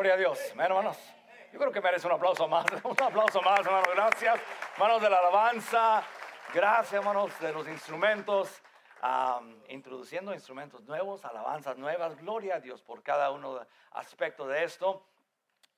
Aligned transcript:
Gloria 0.00 0.14
a 0.14 0.16
Dios. 0.16 0.54
hermanos. 0.56 0.96
Yo 1.52 1.58
creo 1.58 1.70
que 1.70 1.80
merece 1.82 2.06
un 2.06 2.14
aplauso 2.14 2.48
más. 2.48 2.64
Un 2.84 3.02
aplauso 3.02 3.42
más, 3.42 3.60
hermanos. 3.60 3.88
Gracias, 3.94 4.40
hermanos 4.72 5.02
de 5.02 5.10
la 5.10 5.18
alabanza. 5.18 6.02
Gracias, 6.54 6.94
hermanos 6.94 7.38
de 7.38 7.52
los 7.52 7.68
instrumentos. 7.68 8.62
introduciendo 9.68 10.32
instrumentos 10.32 10.80
nuevos, 10.84 11.26
alabanzas 11.26 11.76
nuevas. 11.76 12.16
Gloria 12.16 12.54
a 12.54 12.60
Dios 12.60 12.80
por 12.80 13.02
cada 13.02 13.30
uno 13.30 13.56
de 13.58 13.66
aspectos 13.90 14.48
de 14.48 14.64
esto. 14.64 15.04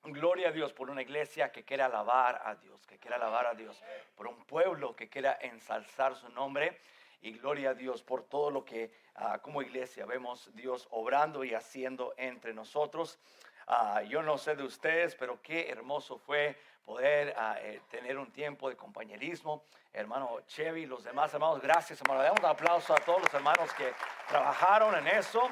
Gloria 0.04 0.50
a 0.50 0.52
Dios 0.52 0.72
por 0.72 0.88
una 0.88 1.02
iglesia 1.02 1.50
que 1.50 1.64
quiere 1.64 1.82
alabar 1.82 2.42
a 2.44 2.54
Dios, 2.54 2.86
que 2.86 3.00
quiere 3.00 3.16
alabar 3.16 3.46
a 3.46 3.54
Dios, 3.54 3.82
por 4.14 4.28
un 4.28 4.44
pueblo 4.44 4.94
que 4.94 5.08
quiera 5.08 5.36
ensalzar 5.40 6.14
su 6.14 6.28
nombre. 6.28 6.78
Y 7.22 7.32
gloria 7.32 7.70
a 7.70 7.74
Dios 7.74 8.04
por 8.04 8.22
todo 8.22 8.52
lo 8.52 8.64
que 8.64 8.92
ah, 9.16 9.40
como 9.42 9.62
iglesia 9.62 10.06
vemos 10.06 10.48
Dios 10.54 10.86
obrando 10.92 11.42
y 11.42 11.54
haciendo 11.54 12.14
entre 12.16 12.54
nosotros. 12.54 13.18
Ah, 13.66 14.02
yo 14.02 14.22
no 14.22 14.38
sé 14.38 14.54
de 14.56 14.64
ustedes, 14.64 15.14
pero 15.14 15.40
qué 15.42 15.68
hermoso 15.70 16.18
fue 16.18 16.58
poder 16.84 17.34
ah, 17.36 17.56
eh, 17.60 17.80
tener 17.90 18.18
un 18.18 18.30
tiempo 18.32 18.68
de 18.68 18.76
compañerismo. 18.76 19.64
Hermano 19.92 20.40
Chevy, 20.46 20.86
los 20.86 21.04
demás 21.04 21.32
hermanos, 21.34 21.60
gracias 21.60 22.00
hermano. 22.00 22.22
Damos 22.22 22.40
un 22.40 22.46
aplauso 22.46 22.92
a 22.92 22.96
todos 22.96 23.22
los 23.22 23.34
hermanos 23.34 23.72
que 23.74 23.92
trabajaron 24.28 24.96
en 24.96 25.06
eso. 25.08 25.42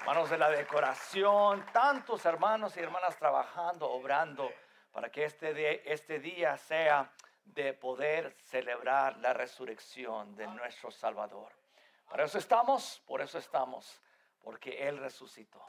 Hermanos 0.00 0.30
de 0.30 0.38
la 0.38 0.50
decoración, 0.50 1.66
tantos 1.72 2.24
hermanos 2.24 2.76
y 2.76 2.80
hermanas 2.80 3.16
trabajando, 3.18 3.90
obrando 3.90 4.50
para 4.92 5.10
que 5.10 5.24
este, 5.24 5.92
este 5.92 6.18
día 6.20 6.56
sea 6.56 7.10
de 7.44 7.74
poder 7.74 8.34
celebrar 8.44 9.18
la 9.18 9.32
resurrección 9.32 10.34
de 10.36 10.46
nuestro 10.46 10.90
Salvador. 10.90 11.52
Para 12.08 12.24
eso 12.24 12.38
estamos, 12.38 13.02
por 13.06 13.20
eso 13.20 13.38
estamos, 13.38 14.00
porque 14.42 14.88
Él 14.88 14.98
resucitó. 14.98 15.62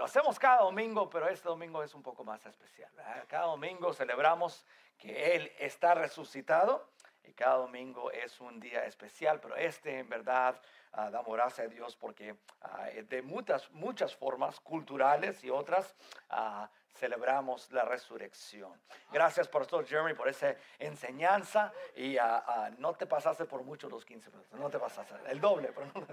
Lo 0.00 0.06
hacemos 0.06 0.38
cada 0.38 0.62
domingo, 0.62 1.10
pero 1.10 1.28
este 1.28 1.46
domingo 1.46 1.82
es 1.82 1.94
un 1.94 2.02
poco 2.02 2.24
más 2.24 2.46
especial. 2.46 2.90
Cada 3.28 3.44
domingo 3.44 3.92
celebramos 3.92 4.64
que 4.96 5.36
Él 5.36 5.52
está 5.58 5.92
resucitado 5.92 6.88
y 7.24 7.34
cada 7.34 7.56
domingo 7.56 8.10
es 8.10 8.40
un 8.40 8.58
día 8.58 8.86
especial, 8.86 9.40
pero 9.40 9.56
este 9.56 9.98
en 9.98 10.08
verdad 10.08 10.58
uh, 10.94 11.10
damos 11.10 11.34
gracias 11.34 11.66
a 11.66 11.68
Dios 11.70 11.96
porque 11.96 12.34
ah, 12.62 12.86
de 12.86 13.20
muchas, 13.20 13.70
muchas 13.72 14.16
formas 14.16 14.58
culturales 14.60 15.44
y 15.44 15.50
otras 15.50 15.94
uh, 16.30 16.66
celebramos 16.94 17.70
la 17.70 17.84
resurrección. 17.84 18.72
Gracias, 19.12 19.48
Pastor 19.48 19.86
Jeremy, 19.86 20.14
por 20.14 20.28
esa 20.28 20.56
enseñanza 20.78 21.74
y 21.94 22.16
no 22.78 22.94
te 22.94 23.04
pasaste 23.04 23.44
por 23.44 23.64
mucho 23.64 23.90
los 23.90 24.06
15 24.06 24.30
minutos, 24.30 24.58
no 24.58 24.70
te 24.70 24.78
pasaste, 24.78 25.14
el 25.26 25.42
doble. 25.42 25.72
Pero 25.74 25.86
no, 25.94 26.06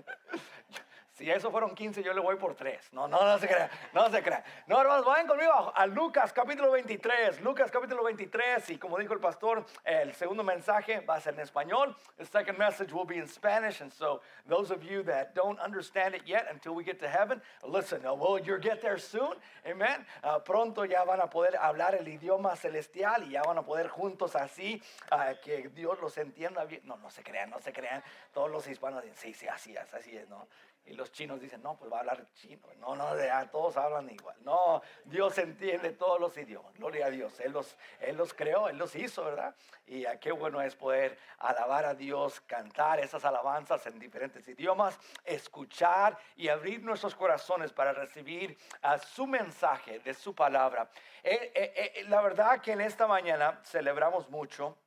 si 1.18 1.32
eso 1.32 1.50
fueron 1.50 1.74
15, 1.74 2.04
yo 2.04 2.14
le 2.14 2.22
voy 2.22 2.36
por 2.36 2.54
3. 2.54 2.94
No, 2.94 3.08
no, 3.08 3.20
no 3.26 3.40
se 3.40 3.48
crea, 3.48 3.72
no 3.92 4.08
se 4.12 4.22
crea. 4.22 4.44
No, 4.68 4.80
hermanos, 4.80 5.04
vayan 5.04 5.26
conmigo 5.26 5.74
a 5.76 5.88
Lucas 5.88 6.32
capítulo 6.32 6.70
23. 6.70 7.42
Lucas 7.42 7.72
capítulo 7.72 8.04
23. 8.04 8.70
Y 8.70 8.78
como 8.78 9.00
dijo 9.00 9.16
el 9.16 9.20
pastor, 9.20 9.66
el 9.84 10.14
segundo 10.14 10.44
mensaje 10.44 11.00
va 11.00 11.16
a 11.16 11.20
ser 11.20 11.34
en 11.34 11.40
español. 11.40 11.96
The 12.18 12.26
second 12.26 12.60
message 12.60 12.94
will 12.94 13.08
be 13.08 13.18
in 13.18 13.28
Spanish. 13.28 13.82
And 13.82 13.92
so, 13.92 14.22
those 14.48 14.72
of 14.72 14.84
you 14.84 15.02
that 15.06 15.34
don't 15.34 15.60
understand 15.60 16.14
it 16.14 16.22
yet 16.28 16.46
until 16.52 16.76
we 16.76 16.84
get 16.84 17.00
to 17.00 17.08
heaven, 17.08 17.42
listen, 17.68 18.06
uh, 18.06 18.14
well, 18.14 18.38
you'll 18.38 18.62
get 18.62 18.80
there 18.84 19.00
soon. 19.00 19.34
Amen. 19.66 20.06
Uh, 20.24 20.38
pronto 20.38 20.84
ya 20.84 21.04
van 21.04 21.20
a 21.20 21.28
poder 21.28 21.58
hablar 21.58 21.96
el 21.96 22.06
idioma 22.06 22.56
celestial 22.56 23.24
y 23.24 23.32
ya 23.32 23.42
van 23.42 23.58
a 23.58 23.64
poder 23.64 23.88
juntos 23.88 24.36
así 24.36 24.80
uh, 25.12 25.34
que 25.44 25.70
Dios 25.74 26.00
los 26.00 26.16
entienda 26.20 26.64
bien. 26.66 26.82
No, 26.86 26.96
no 26.98 27.10
se 27.10 27.24
crean, 27.24 27.50
no 27.50 27.60
se 27.60 27.74
crean. 27.74 28.04
Todos 28.32 28.52
los 28.52 28.68
hispanos 28.68 29.02
dicen, 29.02 29.18
sí, 29.18 29.34
sí, 29.34 29.48
así 29.48 29.76
es, 29.76 29.92
así 29.96 30.16
es, 30.16 30.30
¿no? 30.30 30.48
Y 30.88 30.94
los 30.94 31.12
chinos 31.12 31.42
dicen, 31.42 31.62
no, 31.62 31.76
pues 31.78 31.92
va 31.92 31.98
a 31.98 32.00
hablar 32.00 32.26
chino. 32.34 32.66
No, 32.80 32.96
no, 32.96 33.06
todos 33.52 33.76
hablan 33.76 34.10
igual. 34.10 34.38
No, 34.44 34.82
Dios 35.04 35.38
entiende 35.38 35.92
todos 35.92 36.20
los 36.20 36.38
idiomas. 36.38 36.74
Gloria 36.76 37.08
a 37.08 37.10
Dios. 37.10 37.40
Él 37.42 37.52
los, 37.52 37.76
él 38.00 38.16
los 38.16 38.34
creó, 38.34 38.70
Él 38.70 38.78
los 38.78 38.96
hizo, 38.96 39.26
¿verdad? 39.26 39.54
Y 39.86 40.06
qué 40.22 40.32
bueno 40.32 40.62
es 40.62 40.76
poder 40.76 41.18
alabar 41.40 41.86
a 41.86 41.94
Dios, 41.94 42.40
cantar 42.42 43.00
esas 43.02 43.26
alabanzas 43.26 43.86
en 43.88 44.00
diferentes 44.00 44.48
idiomas, 44.48 44.98
escuchar 45.26 46.18
y 46.38 46.48
abrir 46.48 46.82
nuestros 46.82 47.16
corazones 47.16 47.74
para 47.74 47.92
recibir 47.92 48.58
a 48.82 48.98
su 48.98 49.28
mensaje 49.28 50.00
de 50.00 50.14
su 50.14 50.34
palabra. 50.34 50.90
Eh, 51.22 51.52
eh, 51.54 51.94
eh, 51.96 52.04
la 52.06 52.22
verdad 52.22 52.62
que 52.62 52.72
en 52.72 52.82
esta 52.82 53.08
mañana 53.08 53.60
celebramos 53.64 54.30
mucho. 54.30 54.78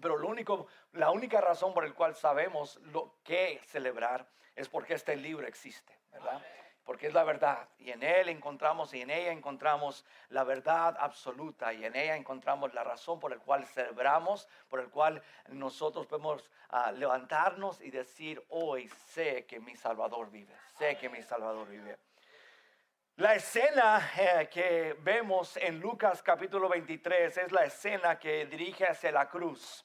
Pero 0.00 0.16
lo 0.16 0.28
único, 0.28 0.66
la 0.92 1.10
única 1.10 1.40
razón 1.40 1.74
por 1.74 1.86
la 1.86 1.94
cual 1.94 2.16
sabemos 2.16 2.76
lo 2.92 3.16
que 3.22 3.60
celebrar 3.66 4.26
es 4.60 4.68
porque 4.68 4.94
este 4.94 5.16
libro 5.16 5.46
existe, 5.46 5.96
¿verdad? 6.12 6.40
Porque 6.84 7.06
es 7.06 7.14
la 7.14 7.24
verdad 7.24 7.68
y 7.78 7.90
en 7.90 8.02
él 8.02 8.28
encontramos 8.28 8.92
y 8.92 9.00
en 9.00 9.10
ella 9.10 9.32
encontramos 9.32 10.04
la 10.28 10.44
verdad 10.44 10.96
absoluta 10.98 11.72
y 11.72 11.84
en 11.84 11.96
ella 11.96 12.16
encontramos 12.16 12.74
la 12.74 12.84
razón 12.84 13.18
por 13.20 13.30
la 13.30 13.38
cual 13.38 13.64
celebramos, 13.64 14.48
por 14.68 14.80
el 14.80 14.90
cual 14.90 15.22
nosotros 15.48 16.06
podemos 16.06 16.50
ah, 16.68 16.92
levantarnos 16.92 17.80
y 17.80 17.90
decir, 17.90 18.44
hoy 18.48 18.88
sé 18.88 19.46
que 19.46 19.60
mi 19.60 19.76
Salvador 19.76 20.30
vive, 20.30 20.54
sé 20.78 20.96
que 20.98 21.08
mi 21.08 21.22
Salvador 21.22 21.68
vive. 21.68 21.96
La 23.16 23.34
escena 23.34 24.10
eh, 24.16 24.48
que 24.50 24.96
vemos 25.00 25.56
en 25.58 25.80
Lucas 25.80 26.22
capítulo 26.22 26.68
23 26.68 27.36
es 27.36 27.52
la 27.52 27.64
escena 27.64 28.18
que 28.18 28.46
dirige 28.46 28.86
hacia 28.86 29.12
la 29.12 29.28
cruz. 29.28 29.84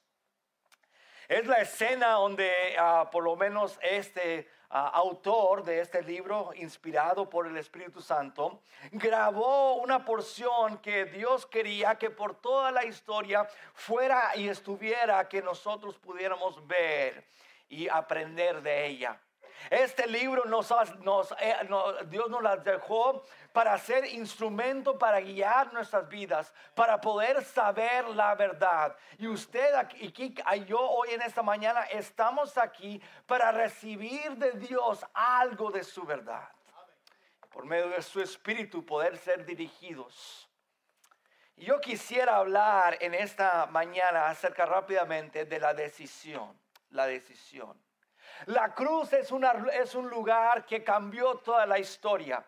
Es 1.27 1.45
la 1.47 1.57
escena 1.57 2.11
donde 2.11 2.75
ah, 2.77 3.09
por 3.11 3.23
lo 3.23 3.35
menos 3.35 3.79
este 3.81 4.47
autor 4.69 5.63
de 5.63 5.79
este 5.81 6.01
libro, 6.01 6.51
inspirado 6.55 7.29
por 7.29 7.47
el 7.47 7.57
Espíritu 7.57 8.01
Santo, 8.01 8.61
grabó 8.91 9.75
una 9.75 10.03
porción 10.03 10.77
que 10.79 11.05
Dios 11.05 11.45
quería 11.45 11.95
que 11.95 12.09
por 12.09 12.35
toda 12.35 12.71
la 12.71 12.85
historia 12.85 13.47
fuera 13.73 14.31
y 14.35 14.47
estuviera, 14.47 15.27
que 15.27 15.41
nosotros 15.41 15.97
pudiéramos 15.97 16.65
ver 16.67 17.25
y 17.69 17.87
aprender 17.87 18.61
de 18.61 18.87
ella. 18.87 19.19
Este 19.69 20.07
libro 20.07 20.45
nos, 20.45 20.71
eh, 21.39 21.55
Dios 22.07 22.29
nos 22.29 22.41
las 22.41 22.63
dejó 22.63 23.23
para 23.51 23.77
ser 23.77 24.05
instrumento 24.05 24.97
para 24.97 25.19
guiar 25.19 25.73
nuestras 25.73 26.07
vidas, 26.07 26.53
para 26.73 26.99
poder 26.99 27.43
saber 27.43 28.07
la 28.09 28.35
verdad. 28.35 28.95
Y 29.17 29.27
usted 29.27 29.73
aquí, 29.73 30.13
y 30.55 30.65
yo 30.65 30.79
hoy 30.79 31.11
en 31.11 31.21
esta 31.21 31.41
mañana 31.41 31.83
estamos 31.85 32.57
aquí 32.57 33.01
para 33.25 33.51
recibir 33.51 34.35
de 34.37 34.51
Dios 34.53 35.05
algo 35.13 35.71
de 35.71 35.83
su 35.83 36.03
verdad. 36.03 36.49
Por 37.49 37.65
medio 37.65 37.89
de 37.89 38.01
su 38.01 38.21
espíritu 38.21 38.85
poder 38.85 39.17
ser 39.17 39.45
dirigidos. 39.45 40.49
Yo 41.57 41.79
quisiera 41.79 42.35
hablar 42.35 42.97
en 42.99 43.13
esta 43.13 43.65
mañana 43.67 44.27
acerca 44.27 44.65
rápidamente 44.65 45.45
de 45.45 45.59
la 45.59 45.73
decisión, 45.73 46.59
la 46.89 47.07
decisión. 47.07 47.84
La 48.45 48.73
cruz 48.73 49.13
es, 49.13 49.31
es 49.73 49.95
un 49.95 50.09
lugar 50.09 50.65
que 50.65 50.83
cambió 50.83 51.35
toda 51.37 51.65
la 51.65 51.79
historia. 51.79 52.43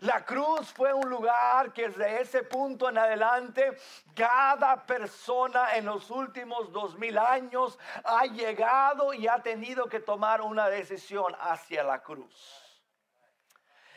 La 0.00 0.24
cruz 0.24 0.72
fue 0.72 0.92
un 0.92 1.08
lugar 1.08 1.72
que 1.72 1.88
desde 1.88 2.22
ese 2.22 2.42
punto 2.44 2.88
en 2.88 2.96
adelante 2.96 3.76
cada 4.14 4.86
persona 4.86 5.76
en 5.76 5.84
los 5.84 6.10
últimos 6.10 6.72
dos 6.72 6.98
mil 6.98 7.18
años 7.18 7.78
ha 8.04 8.24
llegado 8.24 9.12
y 9.12 9.28
ha 9.28 9.42
tenido 9.42 9.86
que 9.88 10.00
tomar 10.00 10.40
una 10.40 10.68
decisión 10.68 11.34
hacia 11.40 11.82
la 11.82 12.02
cruz. 12.02 12.61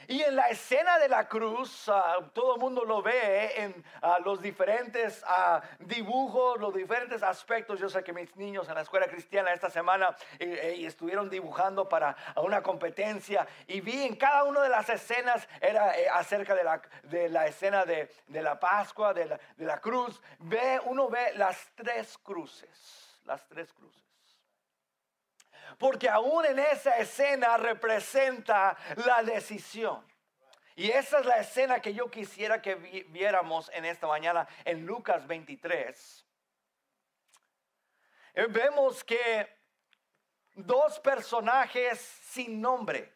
Y 0.08 0.22
en 0.22 0.36
la 0.36 0.50
escena 0.50 1.00
de 1.00 1.10
la 1.10 1.28
cruz, 1.28 1.90
ah, 1.90 2.20
todo 2.34 2.56
el 2.56 2.62
mundo 2.62 2.86
lo 2.86 3.02
ve 3.02 3.54
en 3.56 3.84
ah, 4.02 4.18
los 4.24 4.42
diferentes 4.42 5.24
ah, 5.28 5.62
dibujos, 5.80 6.60
los 6.60 6.74
diferentes 6.74 7.24
aspectos. 7.24 7.80
Yo 7.80 7.90
sé 7.90 8.04
que 8.04 8.14
mis 8.14 8.36
niños 8.36 8.68
en 8.70 8.76
la 8.76 8.82
escuela 8.82 9.08
cristiana 9.08 9.52
esta 9.52 9.70
semana 9.70 10.16
eh, 10.40 10.60
eh, 10.62 10.86
estuvieron 10.86 11.30
dibujando 11.30 11.90
para 11.90 12.16
una 12.36 12.62
competencia 12.62 13.48
y 13.68 13.82
vi 13.82 14.04
en 14.04 14.16
cada 14.16 14.44
una 14.44 14.62
de 14.62 14.70
las 14.70 14.90
escenas, 14.90 15.48
era 15.60 15.98
eh, 15.98 16.08
acerca 16.10 16.54
de 16.54 16.64
la, 16.64 16.82
de 17.04 17.30
la 17.30 17.48
escena 17.48 17.86
de, 17.86 18.12
de, 18.28 18.42
la 18.42 18.60
Pascua, 18.60 19.14
de 19.14 19.26
la, 19.26 19.40
de 19.58 19.66
la 19.66 19.80
cruz, 19.80 20.22
ve, 20.40 20.80
uno 20.86 21.10
ve 21.10 21.34
las 21.36 21.72
tres 21.76 22.18
cruces, 22.18 23.20
las 23.26 23.48
tres 23.48 23.74
cruces. 23.74 24.04
Porque 25.78 26.10
aún 26.10 26.46
en 26.46 26.60
esa 26.60 26.98
escena 26.98 27.58
representa 27.58 28.78
la 29.06 29.24
decisión. 29.24 30.06
Y 30.76 30.92
esa 30.92 31.20
es 31.20 31.26
la 31.26 31.38
escena 31.38 31.80
que 31.80 31.94
yo 31.94 32.12
quisiera 32.12 32.62
que 32.62 32.76
viéramos 33.10 33.70
en 33.74 33.86
esta 33.86 34.08
mañana 34.08 34.48
en 34.66 34.86
Lucas 34.86 35.26
23. 35.26 36.26
Eh, 38.34 38.48
vemos 38.50 39.04
que 39.04 39.48
dos 40.54 41.00
personajes 41.00 42.00
sin 42.00 42.60
nombre, 42.60 43.15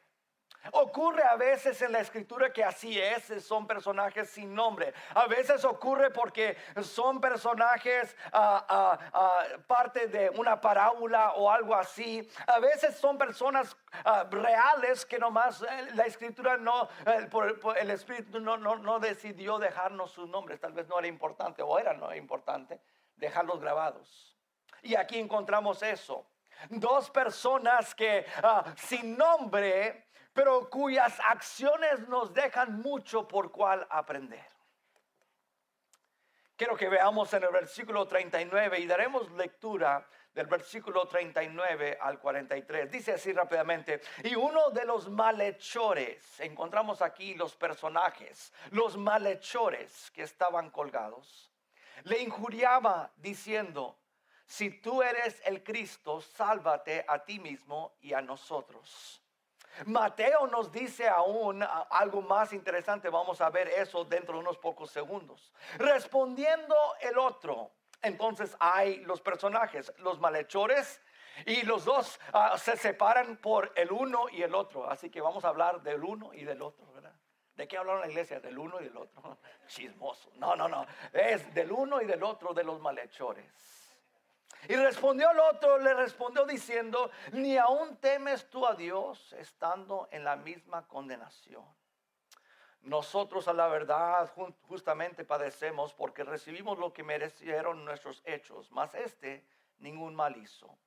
Ocurre 0.74 1.24
a 1.24 1.36
veces 1.36 1.82
en 1.82 1.94
la 1.94 2.02
escritura 2.02 2.52
que 2.52 2.64
así 2.64 3.00
es, 3.00 3.44
son 3.44 3.66
personajes 3.66 4.30
sin 4.30 4.54
nombre. 4.54 4.94
A 5.16 5.26
veces 5.28 5.64
ocurre 5.64 6.12
porque 6.12 6.58
son 6.84 7.22
personajes 7.22 8.16
ah, 8.34 9.00
ah, 9.14 9.44
parte 9.68 10.08
de 10.08 10.30
una 10.32 10.60
parábola 10.60 11.34
o 11.34 11.50
algo 11.50 11.74
así. 11.76 12.28
A 12.48 12.60
veces 12.60 12.98
son 12.98 13.18
personas 13.18 13.76
reales 14.32 15.06
que 15.06 15.18
nomás 15.18 15.62
eh, 15.62 15.88
la 15.96 16.06
escritura 16.06 16.58
no, 16.58 16.90
el 17.80 17.92
Espíritu 17.92 18.40
no, 18.40 18.58
no, 18.58 18.76
no 18.76 19.00
decidió 19.00 19.60
dejarnos 19.60 20.12
sus 20.12 20.28
nombres. 20.28 20.60
Tal 20.60 20.74
vez 20.74 20.88
no 20.88 21.00
era 21.00 21.08
importante 21.08 21.62
o 21.62 21.80
era 21.80 21.94
no 21.94 22.14
importante 22.14 22.82
dejarlos 23.16 23.60
grabados. 23.60 24.38
Y 24.82 24.96
aquí 24.96 25.20
encontramos 25.20 25.82
eso. 25.84 26.26
Dos 26.70 27.10
personas 27.10 27.96
que 27.96 28.26
sin 28.76 29.18
nombre 29.18 30.09
pero 30.40 30.70
cuyas 30.70 31.20
acciones 31.28 32.08
nos 32.08 32.34
dejan 32.34 32.80
mucho 32.80 33.28
por 33.28 33.52
cual 33.52 33.86
aprender. 33.90 34.48
Quiero 36.56 36.78
que 36.78 36.88
veamos 36.88 37.34
en 37.34 37.44
el 37.44 37.50
versículo 37.50 38.08
39 38.08 38.80
y 38.80 38.88
daremos 38.88 39.30
lectura 39.34 40.08
del 40.34 40.48
versículo 40.48 41.10
39 41.10 41.98
al 42.00 42.20
43. 42.20 42.90
Dice 42.90 43.12
así 43.12 43.34
rápidamente, 43.34 44.00
y 44.24 44.34
uno 44.36 44.70
de 44.70 44.86
los 44.86 45.10
malhechores, 45.10 46.40
encontramos 46.40 47.02
aquí 47.02 47.36
los 47.36 47.58
personajes, 47.58 48.54
los 48.72 48.96
malhechores 48.96 50.10
que 50.12 50.24
estaban 50.24 50.70
colgados, 50.70 51.52
le 52.04 52.18
injuriaba 52.20 53.12
diciendo, 53.18 54.00
si 54.46 54.80
tú 54.80 55.04
eres 55.04 55.42
el 55.44 55.66
Cristo, 55.66 56.22
sálvate 56.22 57.04
a 57.06 57.26
ti 57.26 57.40
mismo 57.40 57.98
y 58.00 58.14
a 58.14 58.22
nosotros. 58.22 59.22
Mateo 59.86 60.48
nos 60.48 60.72
dice 60.72 61.08
aún 61.08 61.64
algo 61.90 62.22
más 62.22 62.54
interesante, 62.54 63.10
vamos 63.10 63.42
a 63.42 63.50
ver 63.50 63.68
eso 63.70 64.06
dentro 64.06 64.36
de 64.36 64.40
unos 64.42 64.58
pocos 64.58 64.92
segundos. 64.92 65.54
Respondiendo 65.78 66.76
el 67.02 67.18
otro, 67.18 67.72
entonces 68.02 68.56
hay 68.60 68.98
los 69.02 69.22
personajes, 69.22 69.94
los 69.98 70.20
malhechores, 70.20 71.02
y 71.46 71.64
los 71.64 71.86
dos 71.86 72.20
ah, 72.34 72.58
se 72.58 72.76
separan 72.78 73.38
por 73.38 73.72
el 73.76 73.92
uno 73.92 74.28
y 74.30 74.42
el 74.42 74.54
otro. 74.56 74.90
Así 74.90 75.10
que 75.10 75.22
vamos 75.22 75.46
a 75.46 75.50
hablar 75.50 75.82
del 75.82 76.04
uno 76.04 76.34
y 76.34 76.44
del 76.44 76.62
otro, 76.62 76.92
¿verdad? 76.94 77.14
¿De 77.56 77.68
qué 77.68 77.78
hablaron 77.78 78.02
la 78.02 78.08
iglesia? 78.08 78.40
Del 78.40 78.58
uno 78.58 78.80
y 78.80 78.86
del 78.86 78.98
otro. 78.98 79.38
Chismoso. 79.68 80.32
No, 80.36 80.56
no, 80.56 80.68
no. 80.68 80.86
Es 81.14 81.54
del 81.54 81.72
uno 81.72 82.02
y 82.02 82.06
del 82.06 82.24
otro 82.24 82.54
de 82.54 82.64
los 82.64 82.80
malhechores. 82.80 83.89
Y 84.68 84.76
respondió 84.76 85.32
el 85.32 85.40
otro, 85.40 85.78
le 85.78 85.94
respondió 85.94 86.46
diciendo, 86.46 87.10
ni 87.32 87.58
aún 87.58 87.98
temes 87.98 88.50
tú 88.50 88.66
a 88.66 88.76
Dios 88.76 89.34
estando 89.34 90.10
en 90.12 90.24
la 90.24 90.36
misma 90.36 90.88
condenación. 90.88 91.64
Nosotros 92.82 93.48
a 93.48 93.54
la 93.54 93.68
verdad 93.68 94.32
justamente 94.64 95.26
padecemos 95.26 95.94
porque 95.94 96.24
recibimos 96.24 96.78
lo 96.78 96.94
que 96.94 97.04
merecieron 97.04 97.84
nuestros 97.86 98.22
hechos, 98.26 98.72
mas 98.72 98.96
este 98.96 99.46
ningún 99.80 100.16
mal 100.16 100.38
hizo. 100.38 100.78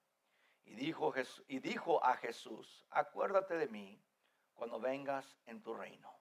Y 0.64 0.74
dijo, 0.74 1.12
y 1.48 1.58
dijo 1.58 2.04
a 2.04 2.14
Jesús, 2.16 2.86
acuérdate 2.90 3.56
de 3.56 3.68
mí 3.68 4.02
cuando 4.54 4.80
vengas 4.80 5.38
en 5.46 5.62
tu 5.62 5.74
reino. 5.74 6.12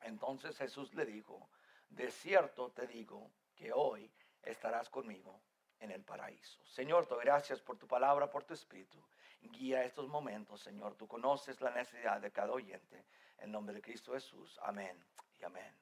Entonces 0.00 0.56
Jesús 0.58 0.92
le 0.94 1.06
dijo, 1.06 1.48
de 1.88 2.10
cierto 2.10 2.72
te 2.72 2.86
digo 2.86 3.30
que 3.54 3.72
hoy 3.72 4.12
estarás 4.42 4.90
conmigo 4.90 5.40
en 5.80 5.90
el 5.90 6.02
paraíso. 6.02 6.64
Señor, 6.66 7.06
te 7.06 7.16
gracias 7.16 7.60
por 7.60 7.76
tu 7.76 7.86
palabra, 7.86 8.30
por 8.30 8.44
tu 8.44 8.54
espíritu. 8.54 9.02
Guía 9.40 9.84
estos 9.84 10.08
momentos, 10.08 10.60
Señor. 10.60 10.94
Tú 10.96 11.06
conoces 11.06 11.60
la 11.60 11.70
necesidad 11.70 12.20
de 12.20 12.30
cada 12.30 12.52
oyente. 12.52 13.04
En 13.38 13.52
nombre 13.52 13.74
de 13.74 13.82
Cristo 13.82 14.12
Jesús. 14.12 14.58
Amén 14.62 15.04
y 15.38 15.44
amén. 15.44 15.76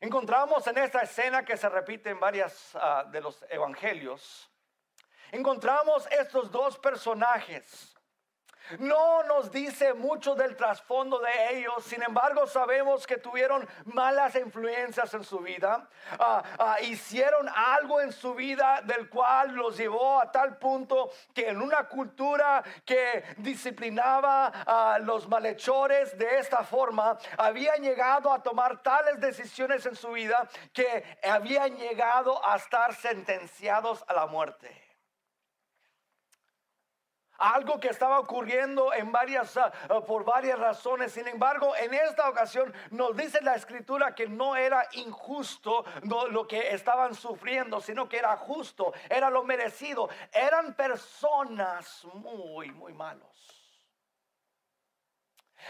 Encontramos 0.00 0.66
en 0.66 0.78
esta 0.78 1.02
escena 1.02 1.44
que 1.44 1.56
se 1.56 1.68
repite 1.68 2.10
en 2.10 2.20
varias 2.20 2.74
ah, 2.74 3.04
de 3.10 3.20
los 3.20 3.44
evangelios. 3.48 4.50
Encontramos 5.30 6.06
estos 6.10 6.50
dos 6.50 6.78
personajes 6.78 7.93
no 8.78 9.22
nos 9.24 9.50
dice 9.50 9.94
mucho 9.94 10.34
del 10.34 10.56
trasfondo 10.56 11.18
de 11.18 11.58
ellos, 11.58 11.84
sin 11.84 12.02
embargo 12.02 12.46
sabemos 12.46 13.06
que 13.06 13.18
tuvieron 13.18 13.68
malas 13.86 14.34
influencias 14.36 15.12
en 15.14 15.24
su 15.24 15.38
vida, 15.38 15.88
ah, 16.18 16.42
ah, 16.58 16.80
hicieron 16.80 17.48
algo 17.48 18.00
en 18.00 18.12
su 18.12 18.34
vida 18.34 18.80
del 18.84 19.08
cual 19.08 19.54
los 19.54 19.76
llevó 19.76 20.20
a 20.20 20.30
tal 20.30 20.58
punto 20.58 21.10
que 21.34 21.48
en 21.48 21.60
una 21.60 21.88
cultura 21.88 22.62
que 22.84 23.24
disciplinaba 23.38 24.46
a 24.46 24.98
los 24.98 25.28
malhechores 25.28 26.16
de 26.18 26.38
esta 26.38 26.64
forma, 26.64 27.18
habían 27.36 27.82
llegado 27.82 28.32
a 28.32 28.42
tomar 28.42 28.82
tales 28.82 29.20
decisiones 29.20 29.84
en 29.86 29.96
su 29.96 30.12
vida 30.12 30.48
que 30.72 31.18
habían 31.22 31.76
llegado 31.76 32.44
a 32.46 32.56
estar 32.56 32.94
sentenciados 32.94 34.04
a 34.06 34.14
la 34.14 34.26
muerte. 34.26 34.93
Algo 37.44 37.78
que 37.78 37.88
estaba 37.88 38.20
ocurriendo 38.20 38.94
en 38.94 39.12
varias, 39.12 39.54
ah, 39.58 39.70
ah, 39.90 40.00
por 40.00 40.24
varias 40.24 40.58
razones. 40.58 41.12
Sin 41.12 41.28
embargo, 41.28 41.76
en 41.76 41.92
esta 41.92 42.30
ocasión 42.30 42.72
nos 42.90 43.14
dice 43.14 43.38
la 43.42 43.54
escritura 43.54 44.14
que 44.14 44.26
no 44.26 44.56
era 44.56 44.88
injusto 44.92 45.84
lo 46.04 46.48
que 46.48 46.74
estaban 46.74 47.14
sufriendo, 47.14 47.82
sino 47.82 48.08
que 48.08 48.16
era 48.16 48.34
justo, 48.38 48.94
era 49.10 49.28
lo 49.28 49.44
merecido. 49.44 50.08
Eran 50.32 50.72
personas 50.72 52.06
muy, 52.14 52.70
muy 52.70 52.94
malos. 52.94 53.53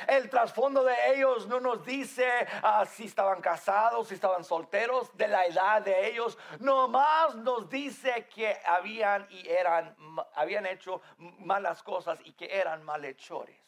El 0.06 0.28
trasfondo 0.28 0.84
de 0.84 0.94
ellos 1.14 1.46
no 1.46 1.60
nos 1.60 1.84
dice 1.84 2.28
ah, 2.62 2.84
si 2.86 3.04
estaban 3.04 3.40
casados, 3.40 4.08
si 4.08 4.14
estaban 4.14 4.44
solteros, 4.44 5.16
de 5.16 5.28
la 5.28 5.46
edad 5.46 5.82
de 5.82 6.08
ellos. 6.08 6.38
Nomás 6.60 7.34
nos 7.36 7.68
dice 7.68 8.26
que 8.26 8.56
habían 8.64 9.26
y 9.30 9.48
eran, 9.48 9.96
habían 10.34 10.66
hecho 10.66 11.00
malas 11.18 11.82
cosas 11.82 12.18
y 12.24 12.32
que 12.32 12.46
eran 12.54 12.82
malhechores. 12.82 13.60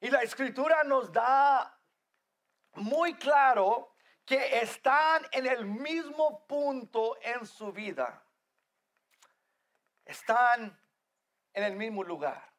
Y 0.00 0.10
la 0.10 0.22
escritura 0.22 0.82
nos 0.84 1.12
da 1.12 1.78
muy 2.74 3.14
claro 3.14 3.94
que 4.24 4.58
están 4.60 5.26
en 5.32 5.46
el 5.46 5.64
mismo 5.64 6.46
punto 6.46 7.16
en 7.22 7.46
su 7.46 7.72
vida. 7.72 8.24
Están 10.04 10.78
en 11.52 11.64
el 11.64 11.76
mismo 11.76 12.02
lugar. 12.02 12.51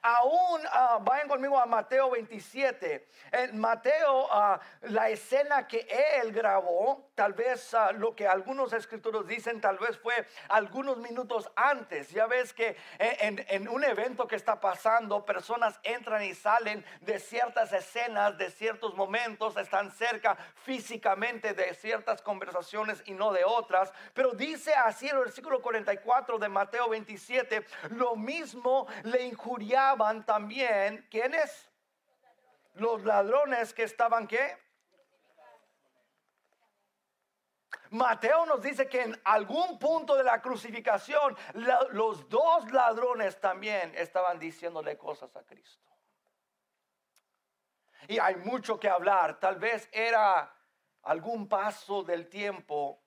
Aún 0.00 0.62
ah, 0.70 0.98
vayan 1.02 1.28
conmigo 1.28 1.58
a 1.58 1.66
Mateo 1.66 2.10
27. 2.10 3.06
En 3.32 3.58
Mateo, 3.58 4.26
uh, 4.26 4.58
la 4.82 5.10
escena 5.10 5.66
que 5.66 5.86
él 6.22 6.32
grabó, 6.32 7.10
tal 7.14 7.32
vez 7.32 7.74
ah, 7.74 7.92
lo 7.92 8.14
que 8.14 8.26
algunos 8.26 8.72
escritores 8.72 9.26
dicen, 9.26 9.60
tal 9.60 9.78
vez 9.78 9.98
fue 9.98 10.26
algunos 10.48 10.98
minutos 10.98 11.50
antes. 11.56 12.10
Ya 12.10 12.26
ves 12.26 12.52
que 12.52 12.76
en, 12.98 13.44
en, 13.48 13.68
un 13.68 13.84
evento 13.84 14.26
que 14.26 14.36
está 14.36 14.60
pasando, 14.60 15.24
personas 15.24 15.78
entran 15.82 16.22
y 16.22 16.34
salen 16.34 16.84
de 17.00 17.18
ciertas 17.18 17.72
escenas, 17.72 18.38
de 18.38 18.50
ciertos 18.50 18.94
momentos, 18.94 19.56
están 19.56 19.90
cerca 19.90 20.36
físicamente 20.64 21.54
de 21.54 21.74
ciertas 21.74 22.22
conversaciones 22.22 23.02
y 23.06 23.12
no 23.12 23.32
de 23.32 23.44
otras. 23.44 23.92
Pero 24.14 24.32
dice 24.32 24.74
así 24.74 25.08
el 25.08 25.18
versículo 25.18 25.60
44 25.60 26.38
de 26.38 26.48
Mateo 26.48 26.88
27, 26.88 27.66
lo 27.90 28.16
mismo 28.16 28.86
le 29.04 29.22
injuriaron 29.24 29.81
también, 30.24 31.06
¿quiénes? 31.10 31.70
Los 32.74 33.04
ladrones 33.04 33.74
que 33.74 33.82
estaban 33.82 34.26
qué? 34.26 34.58
Mateo 37.90 38.46
nos 38.46 38.62
dice 38.62 38.88
que 38.88 39.02
en 39.02 39.20
algún 39.24 39.78
punto 39.78 40.16
de 40.16 40.24
la 40.24 40.40
crucificación 40.40 41.36
los 41.90 42.26
dos 42.28 42.70
ladrones 42.72 43.38
también 43.38 43.92
estaban 43.94 44.38
diciéndole 44.38 44.96
cosas 44.96 45.36
a 45.36 45.44
Cristo. 45.44 45.90
Y 48.08 48.18
hay 48.18 48.36
mucho 48.36 48.80
que 48.80 48.88
hablar. 48.88 49.38
Tal 49.38 49.56
vez 49.56 49.88
era 49.92 50.50
algún 51.02 51.48
paso 51.48 52.02
del 52.02 52.28
tiempo 52.28 53.02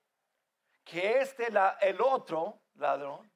que 0.83 1.19
este, 1.19 1.47
el 1.81 1.99
otro 1.99 2.61
ladrón, 2.75 3.31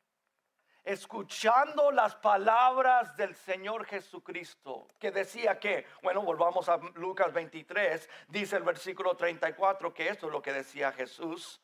escuchando 0.84 1.92
las 1.92 2.16
palabras 2.16 3.16
del 3.16 3.36
Señor 3.36 3.86
Jesucristo, 3.86 4.88
que 5.00 5.12
decía 5.12 5.60
que, 5.60 5.86
bueno, 6.02 6.22
volvamos 6.22 6.70
a 6.70 6.78
Lucas 6.96 7.34
23, 7.34 8.10
dice 8.28 8.58
el 8.58 8.64
versículo 8.64 9.16
34, 9.16 9.94
que 9.94 10.10
esto 10.10 10.28
es 10.28 10.32
lo 10.32 10.42
que 10.42 10.54
decía 10.54 10.92
Jesús, 10.92 11.62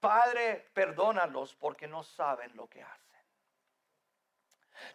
Padre, 0.00 0.66
perdónalos 0.74 1.54
porque 1.54 1.86
no 1.86 2.02
saben 2.02 2.54
lo 2.56 2.68
que 2.68 2.82
hacen. 2.82 3.03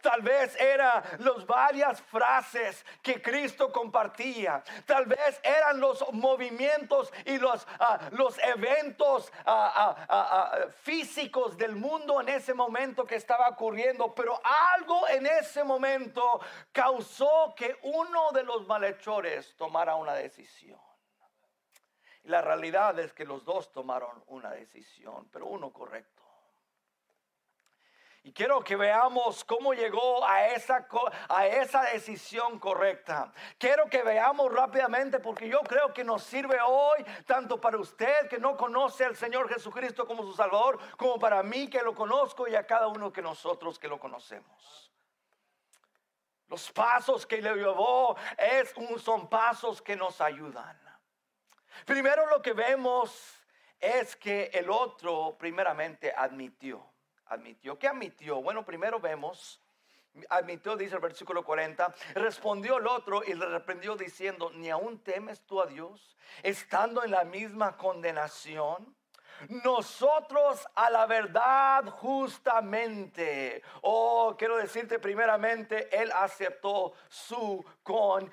Tal 0.02 0.22
vez 0.22 0.56
eran 0.60 1.04
las 1.20 1.46
varias 1.46 2.02
frases 2.02 2.86
que 3.02 3.22
Cristo 3.22 3.72
compartía. 3.72 4.64
Tal 4.86 5.06
vez 5.06 5.40
eran 5.44 5.80
los 5.80 6.06
movimientos 6.14 7.12
y 7.26 7.38
los, 7.38 7.68
ah, 7.80 8.00
los 8.12 8.38
eventos 8.40 9.32
ah, 9.46 10.06
ah, 10.08 10.58
físicos 10.82 11.58
del 11.58 11.76
mundo 11.76 12.22
en 12.22 12.30
ese 12.30 12.54
momento 12.54 13.06
que 13.06 13.16
estaba 13.16 13.50
ocurriendo. 13.50 14.14
Pero 14.14 14.40
algo 14.74 15.08
en 15.08 15.26
ese 15.26 15.64
momento 15.64 16.40
causó 16.72 17.54
que 17.56 17.78
uno 17.84 18.32
de 18.32 18.44
los 18.44 18.68
malhechores 18.68 19.56
tomara 19.56 19.96
una 19.96 20.14
decisión. 20.14 20.80
La 22.24 22.42
realidad 22.42 23.00
es 23.00 23.14
que 23.14 23.26
los 23.26 23.44
dos 23.44 23.72
tomaron 23.72 24.24
una 24.28 24.52
decisión, 24.52 25.30
pero 25.32 25.48
uno 25.48 25.72
correcto. 25.72 26.29
Y 28.30 28.32
quiero 28.32 28.64
que 28.64 28.76
veamos 28.76 29.44
cómo 29.44 29.74
llegó 29.74 30.24
a 30.24 30.50
esa, 30.50 30.88
a 31.30 31.48
esa 31.48 31.82
decisión 31.86 32.60
correcta. 32.60 33.34
Quiero 33.58 33.90
que 33.90 34.04
veamos 34.04 34.54
rápidamente 34.54 35.20
porque 35.20 35.50
yo 35.50 35.62
creo 35.62 35.92
que 35.96 36.04
nos 36.04 36.22
sirve 36.26 36.60
hoy, 36.64 37.04
tanto 37.26 37.60
para 37.60 37.80
usted 37.80 38.30
que 38.30 38.38
no 38.38 38.56
conoce 38.56 39.04
al 39.04 39.16
Señor 39.16 39.50
Jesucristo 39.50 40.06
como 40.06 40.22
su 40.22 40.34
Salvador, 40.34 40.78
como 40.96 41.18
para 41.18 41.42
mí 41.42 41.72
que 41.72 41.82
lo 41.82 41.96
conozco 41.96 42.48
y 42.48 42.54
a 42.54 42.68
cada 42.68 42.86
uno 42.86 43.12
que 43.12 43.24
nosotros 43.24 43.80
que 43.80 43.88
lo 43.88 44.00
conocemos. 44.00 44.92
Los 46.50 46.72
pasos 46.72 47.26
que 47.26 47.42
le 47.42 47.56
llevó 47.56 48.16
es 48.38 48.76
son 49.02 49.28
pasos 49.28 49.82
que 49.82 49.96
nos 49.96 50.22
ayudan. 50.22 50.80
Primero 51.84 52.28
lo 52.28 52.44
que 52.44 52.54
vemos 52.54 53.44
es 53.80 54.16
que 54.16 54.52
el 54.54 54.70
otro 54.70 55.36
primeramente 55.36 56.14
admitió 56.16 56.94
admitió. 57.30 57.78
¿Qué 57.80 57.88
admitió? 57.88 58.42
Bueno, 58.42 58.66
primero 58.66 59.00
vemos, 59.00 59.62
admitió, 60.30 60.76
dice 60.76 60.96
el 60.96 61.02
versículo 61.02 61.44
40, 61.44 61.94
respondió 62.16 62.78
el 62.78 62.88
otro 62.88 63.22
y 63.26 63.34
le 63.34 63.46
reprendió 63.46 63.96
diciendo, 63.96 64.52
ni 64.54 64.70
aún 64.70 65.00
temes 65.00 65.42
tú 65.42 65.62
a 65.62 65.68
Dios, 65.68 66.18
estando 66.44 67.04
en 67.04 67.12
la 67.12 67.24
misma 67.24 67.78
condenación. 67.78 68.96
Nosotros 69.64 70.68
a 70.76 70.90
la 70.90 71.06
verdad 71.06 71.86
justamente, 71.92 73.64
oh, 73.84 74.36
quiero 74.38 74.58
decirte 74.58 75.00
primeramente, 75.00 75.88
él 75.98 76.12
aceptó 76.14 76.94
su, 77.08 77.64
con, 77.82 78.30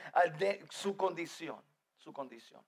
su 0.69 0.97
condición, 0.97 1.63
su 1.97 2.13
condición. 2.13 2.65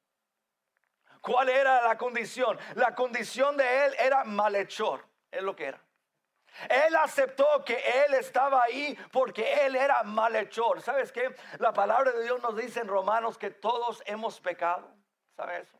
¿Cuál 1.21 1.49
era 1.49 1.83
la 1.83 1.99
condición? 1.99 2.57
La 2.77 2.95
condición 2.95 3.57
de 3.57 3.87
él 3.87 3.95
era 3.99 4.23
malhechor, 4.23 5.05
es 5.33 5.43
lo 5.43 5.57
que 5.57 5.65
era. 5.65 5.88
Él 6.69 6.97
aceptó 6.97 7.47
que 7.65 7.77
él 8.05 8.15
estaba 8.15 8.63
ahí 8.63 8.97
porque 9.13 9.67
él 9.67 9.77
era 9.77 10.03
malhechor. 10.03 10.83
¿Sabes 10.83 11.13
qué? 11.13 11.35
La 11.59 11.73
palabra 11.73 12.13
de 12.13 12.25
Dios 12.25 12.43
nos 12.43 12.57
dice 12.57 12.81
en 12.81 12.89
Romanos 12.89 13.39
que 13.39 13.51
todos 13.51 14.03
hemos 14.07 14.41
pecado. 14.41 14.91
¿Sabes 15.37 15.69
eso? 15.69 15.79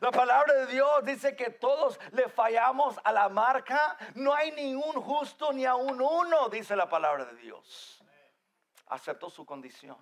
La 0.00 0.12
palabra 0.12 0.52
de 0.54 0.66
Dios 0.66 1.04
dice 1.04 1.34
que 1.34 1.50
todos 1.50 1.98
le 2.12 2.28
fallamos 2.28 2.96
a 3.02 3.12
la 3.12 3.28
marca. 3.28 3.96
No 4.14 4.34
hay 4.34 4.52
ni 4.52 4.74
un 4.74 5.00
justo 5.02 5.52
ni 5.52 5.64
a 5.64 5.74
un 5.74 6.00
uno, 6.00 6.48
dice 6.48 6.76
la 6.76 6.88
palabra 6.88 7.24
de 7.24 7.36
Dios. 7.36 8.04
Aceptó 8.86 9.28
su 9.28 9.44
condición 9.44 9.96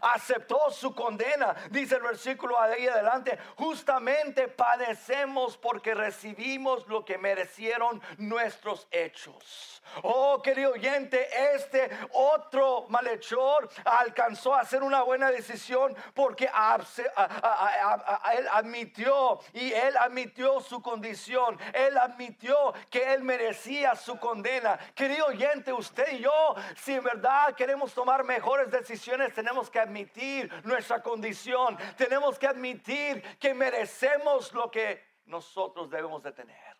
aceptó 0.00 0.70
su 0.70 0.94
condena. 0.94 1.54
Dice 1.70 1.96
el 1.96 2.02
versículo 2.02 2.60
ahí 2.60 2.86
adelante, 2.86 3.38
justamente 3.56 4.48
padecemos 4.48 5.56
porque 5.56 5.94
recibimos 5.94 6.86
lo 6.88 7.04
que 7.04 7.18
merecieron 7.18 8.00
nuestros 8.18 8.86
hechos. 8.90 9.82
Oh, 10.02 10.42
querido 10.42 10.72
oyente, 10.72 11.26
este 11.54 11.88
otro 12.12 12.86
malhechor 12.88 13.68
alcanzó 13.84 14.54
a 14.54 14.60
hacer 14.60 14.82
una 14.82 15.02
buena 15.02 15.30
decisión 15.30 15.96
porque 16.12 16.46
él 16.46 18.48
admitió 18.52 19.40
y 19.52 19.72
él 19.72 19.96
admitió 19.96 20.60
su 20.60 20.82
condición. 20.82 21.58
Él 21.72 21.96
admitió 21.96 22.74
que 22.90 23.14
él 23.14 23.22
merecía 23.22 23.94
su 23.94 24.18
condena. 24.18 24.78
Querido 24.94 25.26
oyente, 25.26 25.72
usted 25.72 26.12
y 26.12 26.18
yo, 26.18 26.54
si 26.76 26.94
en 26.94 27.04
verdad 27.04 27.54
queremos 27.54 27.94
tomar 27.94 28.24
mejores 28.24 28.70
decisiones, 28.70 29.34
tenemos 29.34 29.70
que 29.70 29.75
admitir 29.78 30.50
nuestra 30.64 31.02
condición. 31.02 31.76
Tenemos 31.96 32.38
que 32.38 32.46
admitir 32.46 33.38
que 33.38 33.54
merecemos 33.54 34.52
lo 34.52 34.70
que 34.70 35.16
nosotros 35.26 35.90
debemos 35.90 36.22
de 36.22 36.32
tener. 36.32 36.76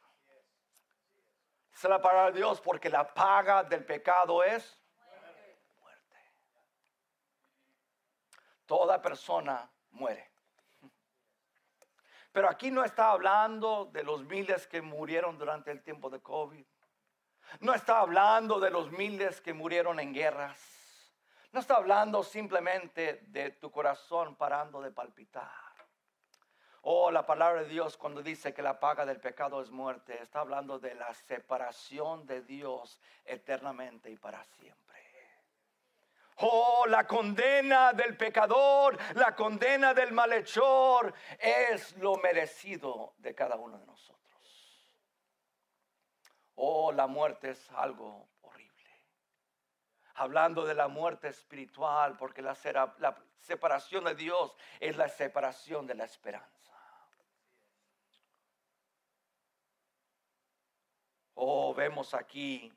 Es 1.72 1.84
la 1.84 2.00
palabra 2.00 2.30
de 2.30 2.38
Dios 2.38 2.60
porque 2.60 2.88
la 2.88 3.12
paga 3.12 3.62
del 3.62 3.84
pecado 3.84 4.42
es 4.42 4.80
muerte. 5.80 6.16
Toda 8.64 9.02
persona 9.02 9.70
muere. 9.90 10.30
Pero 12.32 12.48
aquí 12.48 12.70
no 12.70 12.84
está 12.84 13.10
hablando 13.10 13.86
de 13.86 14.02
los 14.02 14.24
miles 14.24 14.66
que 14.66 14.80
murieron 14.80 15.38
durante 15.38 15.70
el 15.70 15.82
tiempo 15.82 16.08
de 16.08 16.20
COVID. 16.20 16.66
No 17.60 17.74
está 17.74 18.00
hablando 18.00 18.60
de 18.60 18.70
los 18.70 18.90
miles 18.90 19.40
que 19.40 19.54
murieron 19.54 20.00
en 20.00 20.12
guerras. 20.12 20.85
No 21.56 21.60
está 21.60 21.76
hablando 21.76 22.22
simplemente 22.22 23.22
de 23.28 23.50
tu 23.52 23.70
corazón 23.70 24.36
parando 24.36 24.82
de 24.82 24.90
palpitar. 24.90 25.72
Oh, 26.82 27.10
la 27.10 27.24
palabra 27.24 27.62
de 27.62 27.68
Dios 27.70 27.96
cuando 27.96 28.22
dice 28.22 28.52
que 28.52 28.60
la 28.60 28.78
paga 28.78 29.06
del 29.06 29.20
pecado 29.20 29.62
es 29.62 29.70
muerte, 29.70 30.20
está 30.20 30.40
hablando 30.40 30.78
de 30.78 30.94
la 30.94 31.14
separación 31.14 32.26
de 32.26 32.42
Dios 32.42 33.00
eternamente 33.24 34.10
y 34.10 34.18
para 34.18 34.44
siempre. 34.44 35.00
Oh, 36.40 36.84
la 36.88 37.06
condena 37.06 37.94
del 37.94 38.18
pecador, 38.18 38.98
la 39.14 39.34
condena 39.34 39.94
del 39.94 40.12
malhechor 40.12 41.14
es 41.38 41.96
lo 41.96 42.16
merecido 42.16 43.14
de 43.16 43.34
cada 43.34 43.56
uno 43.56 43.78
de 43.78 43.86
nosotros. 43.86 44.86
Oh, 46.56 46.92
la 46.92 47.06
muerte 47.06 47.52
es 47.52 47.70
algo. 47.70 48.28
Hablando 50.16 50.64
de 50.64 50.74
la 50.74 50.88
muerte 50.88 51.28
espiritual, 51.28 52.16
porque 52.16 52.42
la, 52.42 52.56
la 52.98 53.16
separación 53.36 54.04
de 54.04 54.14
Dios 54.14 54.56
es 54.80 54.96
la 54.96 55.08
separación 55.08 55.86
de 55.86 55.94
la 55.94 56.04
esperanza. 56.04 56.56
Oh, 61.34 61.74
vemos 61.74 62.14
aquí, 62.14 62.72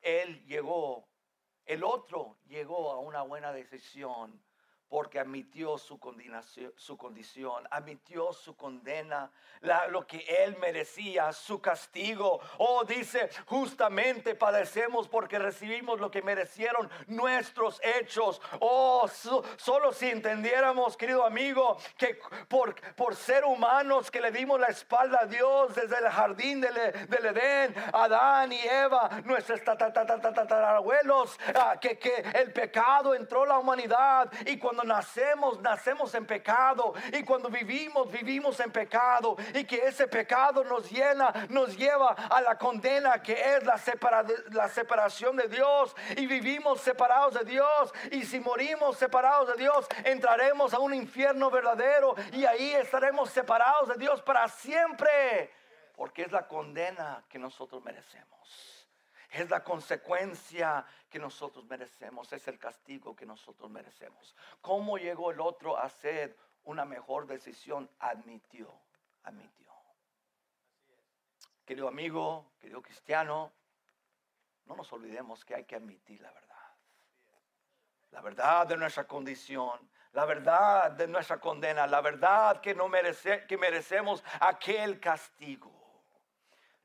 él 0.00 0.44
llegó, 0.46 1.08
el 1.64 1.82
otro 1.82 2.38
llegó 2.46 2.92
a 2.92 3.00
una 3.00 3.22
buena 3.22 3.52
decisión 3.52 4.40
porque 4.88 5.20
admitió 5.20 5.76
su 5.76 5.98
su 6.76 6.96
condición, 6.96 7.68
admitió 7.70 8.32
su 8.32 8.56
condena, 8.56 9.30
lo 9.90 10.06
que 10.06 10.18
él 10.44 10.56
merecía, 10.58 11.32
su 11.32 11.60
castigo. 11.60 12.40
Oh, 12.58 12.84
dice, 12.84 13.28
justamente 13.46 14.34
padecemos 14.34 15.08
porque 15.08 15.38
recibimos 15.38 16.00
lo 16.00 16.10
que 16.10 16.22
merecieron 16.22 16.90
nuestros 17.06 17.80
hechos. 17.82 18.40
Oh, 18.60 19.08
solo 19.56 19.92
si 19.92 20.08
entendiéramos, 20.08 20.96
querido 20.96 21.24
amigo, 21.24 21.76
que 21.96 22.18
por, 22.48 22.74
por 22.94 23.16
ser 23.16 23.44
humanos 23.44 24.10
que 24.10 24.20
le 24.20 24.30
dimos 24.30 24.58
la 24.60 24.68
espalda 24.68 25.20
a 25.22 25.26
Dios 25.26 25.74
desde 25.74 25.98
el 25.98 26.08
jardín 26.08 26.60
del, 26.60 26.74
del 27.08 27.26
Edén, 27.26 27.74
Adán 27.92 28.52
y 28.52 28.60
Eva, 28.60 29.20
nuestros 29.24 29.62
tatarabuelos, 29.64 31.38
ah, 31.54 31.76
que, 31.80 31.98
que 31.98 32.14
el 32.34 32.52
pecado 32.52 33.14
entró 33.14 33.42
a 33.42 33.46
la 33.46 33.58
humanidad 33.58 34.32
y 34.46 34.58
cuando 34.58 34.77
nacemos, 34.84 35.60
nacemos 35.60 36.14
en 36.14 36.26
pecado. 36.26 36.94
Y 37.12 37.24
cuando 37.24 37.48
vivimos, 37.48 38.10
vivimos 38.10 38.58
en 38.60 38.70
pecado. 38.70 39.36
Y 39.54 39.64
que 39.64 39.76
ese 39.86 40.06
pecado 40.06 40.64
nos 40.64 40.90
llena, 40.90 41.32
nos 41.48 41.76
lleva 41.76 42.10
a 42.12 42.40
la 42.40 42.58
condena 42.58 43.22
que 43.22 43.32
es 43.32 43.64
la, 43.64 43.80
la 44.50 44.68
separación 44.68 45.36
de 45.36 45.48
Dios. 45.48 45.94
Y 46.16 46.26
vivimos 46.26 46.80
separados 46.80 47.34
de 47.34 47.44
Dios. 47.44 47.92
Y 48.12 48.24
si 48.24 48.40
morimos 48.40 48.96
separados 48.96 49.48
de 49.48 49.62
Dios, 49.62 49.86
entraremos 50.04 50.74
a 50.74 50.78
un 50.78 50.94
infierno 50.94 51.50
verdadero. 51.50 52.14
Y 52.32 52.44
ahí 52.44 52.72
estaremos 52.74 53.30
separados 53.30 53.88
de 53.88 53.96
Dios 53.96 54.22
para 54.22 54.48
siempre. 54.48 55.50
Porque 55.96 56.22
es 56.22 56.32
la 56.32 56.46
condena 56.46 57.24
que 57.28 57.38
nosotros 57.38 57.82
merecemos. 57.82 58.77
Es 59.30 59.50
la 59.50 59.62
consecuencia 59.62 60.84
que 61.10 61.18
nosotros 61.18 61.64
merecemos, 61.66 62.32
es 62.32 62.48
el 62.48 62.58
castigo 62.58 63.14
que 63.14 63.26
nosotros 63.26 63.70
merecemos. 63.70 64.34
¿Cómo 64.60 64.96
llegó 64.96 65.30
el 65.30 65.40
otro 65.40 65.76
a 65.76 65.82
hacer 65.84 66.36
una 66.64 66.84
mejor 66.84 67.26
decisión? 67.26 67.90
Admitió, 67.98 68.72
admitió. 69.24 69.70
Querido 71.66 71.88
amigo, 71.88 72.52
querido 72.58 72.80
cristiano, 72.80 73.52
no 74.64 74.76
nos 74.76 74.90
olvidemos 74.92 75.44
que 75.44 75.54
hay 75.54 75.64
que 75.64 75.76
admitir 75.76 76.20
la 76.22 76.32
verdad. 76.32 76.56
La 78.10 78.22
verdad 78.22 78.66
de 78.66 78.78
nuestra 78.78 79.06
condición, 79.06 79.90
la 80.12 80.24
verdad 80.24 80.90
de 80.92 81.06
nuestra 81.06 81.38
condena, 81.38 81.86
la 81.86 82.00
verdad 82.00 82.60
que, 82.62 82.74
no 82.74 82.88
merece, 82.88 83.46
que 83.46 83.58
merecemos 83.58 84.24
aquel 84.40 84.98
castigo. 84.98 85.77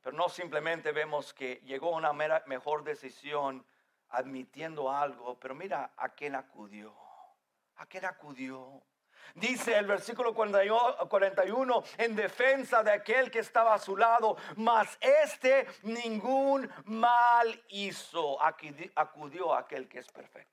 Pero 0.04 0.18
no 0.18 0.28
simplemente 0.28 0.92
vemos 0.92 1.34
que 1.34 1.62
llegó 1.64 1.96
a 1.96 1.98
una 1.98 2.12
mejor 2.12 2.84
decisión 2.84 3.66
admitiendo 4.10 4.92
algo, 4.92 5.40
pero 5.40 5.56
mira 5.56 5.92
a 5.96 6.10
quién 6.10 6.36
acudió. 6.36 6.94
¿A 7.78 7.86
quién 7.86 8.06
acudió? 8.06 8.84
Dice 9.34 9.78
el 9.78 9.88
versículo 9.88 10.34
41 10.36 11.84
en 11.98 12.16
defensa 12.16 12.84
de 12.84 12.92
aquel 12.92 13.32
que 13.32 13.40
estaba 13.40 13.74
a 13.74 13.80
su 13.80 13.96
lado, 13.96 14.36
mas 14.58 14.98
este 15.00 15.66
ningún 15.84 16.70
mal 16.86 17.64
hizo. 17.70 18.38
Acudió 18.42 19.54
a 19.54 19.60
aquel 19.60 19.88
que 19.88 20.00
es 20.00 20.12
perfecto. 20.12 20.52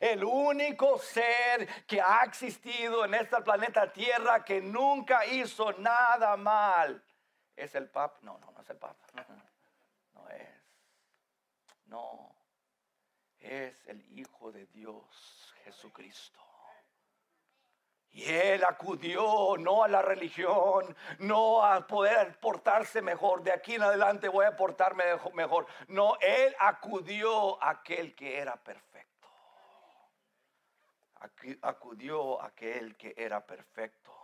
El 0.00 0.24
único 0.24 0.98
ser 0.98 1.84
que 1.84 2.00
ha 2.00 2.24
existido 2.24 3.04
en 3.04 3.14
este 3.14 3.40
planeta 3.42 3.92
Tierra 3.92 4.44
que 4.44 4.60
nunca 4.60 5.24
hizo 5.24 5.72
nada 5.74 6.36
mal 6.36 7.05
es 7.56 7.74
el 7.74 7.88
Papa. 7.88 8.18
No, 8.22 8.38
no, 8.38 8.52
no 8.52 8.60
es 8.60 8.70
el 8.70 8.76
Papa. 8.76 9.06
No 10.14 10.26
es. 10.30 10.48
No. 11.86 12.34
Es 13.38 13.84
el 13.86 14.02
Hijo 14.18 14.50
de 14.50 14.64
Dios, 14.66 15.54
Jesucristo. 15.62 16.40
Y 18.16 18.24
él 18.32 18.64
acudió 18.64 19.58
no 19.58 19.84
a 19.84 19.88
la 19.88 20.00
religión, 20.00 20.96
no 21.18 21.62
a 21.62 21.86
poder 21.86 22.40
portarse 22.40 23.02
mejor. 23.02 23.42
De 23.42 23.52
aquí 23.52 23.74
en 23.74 23.82
adelante 23.82 24.28
voy 24.28 24.46
a 24.46 24.56
portarme 24.56 25.04
mejor. 25.34 25.66
No, 25.88 26.16
él 26.22 26.56
acudió 26.58 27.62
a 27.62 27.70
aquel 27.70 28.14
que 28.14 28.38
era 28.38 28.56
perfecto. 28.56 29.28
Acudió 31.60 32.40
a 32.40 32.46
aquel 32.46 32.96
que 32.96 33.12
era 33.18 33.44
perfecto. 33.44 34.15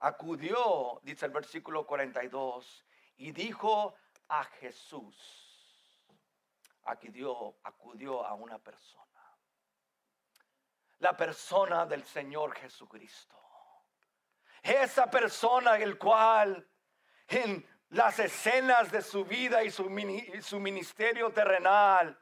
Acudió, 0.00 1.00
dice 1.02 1.26
el 1.26 1.32
versículo 1.32 1.86
42, 1.86 2.84
y 3.16 3.32
dijo 3.32 3.94
a 4.28 4.44
Jesús. 4.44 5.16
Acudió, 6.84 7.56
acudió 7.64 8.24
a 8.24 8.34
una 8.34 8.58
persona 8.58 9.08
la 11.00 11.16
persona 11.16 11.86
del 11.86 12.04
Señor 12.04 12.54
Jesucristo. 12.56 13.36
Esa 14.62 15.10
persona 15.10 15.76
el 15.76 15.98
cual 15.98 16.66
en 17.28 17.66
las 17.90 18.18
escenas 18.18 18.90
de 18.90 19.02
su 19.02 19.24
vida 19.24 19.62
y 19.62 19.70
su, 19.70 19.88
ministerio 20.60 21.30
terrenal 21.32 22.18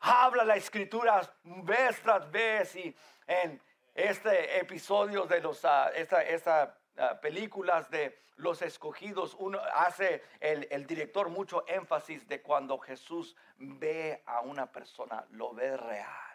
habla 0.00 0.44
la 0.44 0.56
escritura 0.56 1.22
vez 1.44 2.00
tras 2.02 2.30
vez 2.30 2.74
y 2.76 2.94
en 3.26 3.62
este 3.94 4.58
episodio 4.58 5.24
de 5.24 5.40
los, 5.40 5.62
uh, 5.64 5.88
esta, 5.94 6.76
ah, 6.98 7.20
películas 7.20 7.90
de 7.90 8.22
los 8.36 8.62
escogidos, 8.62 9.34
uno 9.38 9.60
hace 9.74 10.22
el, 10.40 10.66
el, 10.70 10.86
director 10.86 11.28
mucho 11.28 11.64
énfasis 11.68 12.26
de 12.26 12.42
cuando 12.42 12.78
Jesús 12.78 13.36
ve 13.58 14.22
a 14.26 14.40
una 14.40 14.72
persona, 14.72 15.24
lo 15.30 15.54
ve 15.54 15.76
real 15.76 16.34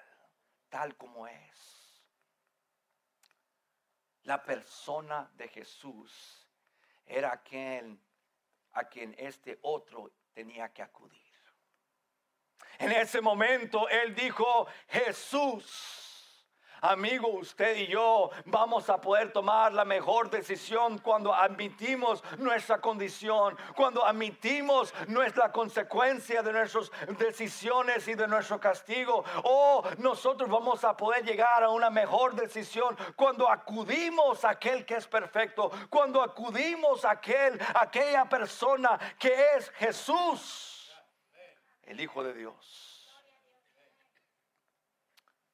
tal 0.70 0.96
como 0.96 1.28
es. 1.28 2.02
La 4.24 4.42
persona 4.44 5.30
de 5.34 5.48
Jesús 5.48 6.48
era 7.06 7.34
aquel 7.34 8.00
a 8.74 8.88
quien 8.88 9.16
este 9.18 9.58
otro 9.64 10.12
tenía 10.34 10.72
que 10.72 10.84
acudir. 10.84 11.20
En 12.78 12.92
ese 12.92 13.20
momento 13.20 13.90
él 13.90 14.14
dijo, 14.16 14.68
Jesús, 14.88 16.09
Amigo, 16.82 17.28
usted 17.28 17.76
y 17.76 17.88
yo 17.88 18.32
vamos 18.46 18.90
a 18.90 19.02
poder 19.02 19.34
tomar 19.34 19.74
la 19.74 19.84
mejor 19.84 20.30
decisión 20.30 20.98
cuando 21.00 21.34
admitimos 21.34 22.24
nuestra 22.38 22.80
condición, 22.80 23.58
cuando 23.76 24.06
admitimos 24.06 24.94
nuestra 25.08 25.52
consecuencia 25.52 26.42
de 26.42 26.54
nuestras 26.54 26.90
decisiones 27.18 28.08
y 28.08 28.14
de 28.14 28.28
nuestro 28.28 28.60
castigo. 28.60 29.26
O 29.44 29.84
nosotros 29.98 30.50
vamos 30.50 30.84
a 30.86 30.96
poder 30.96 31.26
llegar 31.26 31.64
a 31.64 31.70
una 31.70 31.90
mejor 31.90 32.34
decisión 32.36 32.98
cuando 33.16 33.50
acudimos 33.50 34.46
a 34.46 34.52
aquel 34.52 34.86
que 34.86 34.96
es 34.96 35.08
perfecto, 35.08 35.72
cuando 35.90 36.22
acudimos 36.22 37.04
a 37.04 37.12
aquel, 37.12 37.60
aquella 37.76 38.26
persona 38.26 38.98
que 39.20 39.36
es 39.58 39.70
Jesús, 39.72 40.94
el 41.84 42.00
Hijo 42.00 42.24
de 42.24 42.34
Dios. 42.34 42.89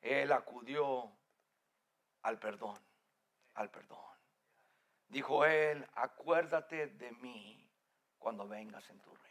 Él 0.05 0.31
acudió 0.31 1.11
al 2.21 2.37
perdón, 2.37 2.77
al 3.55 3.71
perdón. 3.71 3.97
Dijo 5.07 5.45
él, 5.45 5.83
acuérdate 5.95 6.85
de 6.87 7.11
mí 7.13 7.67
cuando 8.19 8.47
vengas 8.47 8.87
en 8.91 8.99
tu 8.99 9.09
reino. 9.15 9.24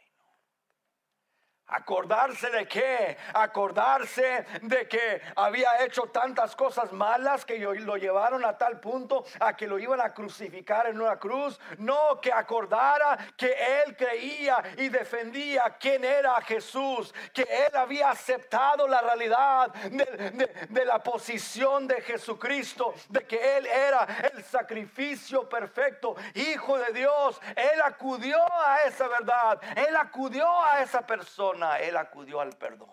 ¿Acordarse 1.67 2.51
de 2.51 2.67
qué? 2.67 3.17
Acordarse 3.33 4.45
de 4.61 4.87
que 4.87 5.19
había 5.35 5.83
hecho 5.83 6.03
tantas 6.03 6.55
cosas 6.55 6.91
malas 6.91 7.43
que 7.43 7.57
lo 7.57 7.97
llevaron 7.97 8.45
a 8.45 8.55
tal 8.55 8.79
punto 8.79 9.25
a 9.39 9.55
que 9.55 9.65
lo 9.65 9.79
iban 9.79 9.99
a 9.99 10.13
crucificar 10.13 10.85
en 10.85 11.01
una 11.01 11.17
cruz. 11.17 11.59
No, 11.79 12.21
que 12.21 12.31
acordara 12.31 13.17
que 13.35 13.51
él 13.83 13.95
creía 13.97 14.63
y 14.77 14.89
defendía 14.89 15.75
quién 15.79 16.05
era 16.05 16.39
Jesús, 16.41 17.11
que 17.33 17.41
él 17.41 17.75
había 17.75 18.11
aceptado 18.11 18.87
la 18.87 19.01
realidad 19.01 19.73
de, 19.73 20.67
de 20.69 20.85
la 20.85 21.01
posición 21.01 21.87
de 21.87 21.99
Jesucristo, 22.01 22.93
de 23.09 23.25
que 23.25 23.57
él 23.57 23.65
era 23.65 24.05
el 24.31 24.43
sacrificio 24.43 25.49
perfecto, 25.49 26.15
hijo 26.35 26.77
de 26.77 26.93
Dios. 26.93 27.41
Él 27.55 27.81
acudió 27.83 28.37
a 28.53 28.83
esa 28.83 29.07
verdad, 29.07 29.59
él 29.75 29.95
acudió 29.95 30.47
a 30.63 30.81
esa 30.81 31.01
persona 31.01 31.54
él 31.79 31.97
acudió 31.97 32.41
al 32.41 32.57
perdón. 32.57 32.89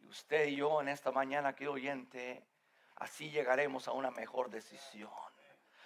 Y 0.00 0.06
usted 0.08 0.46
y 0.46 0.56
yo 0.56 0.80
en 0.80 0.88
esta 0.88 1.12
mañana, 1.12 1.54
que 1.54 1.68
oyente, 1.68 2.46
así 2.96 3.30
llegaremos 3.30 3.88
a 3.88 3.92
una 3.92 4.10
mejor 4.10 4.50
decisión. 4.50 5.10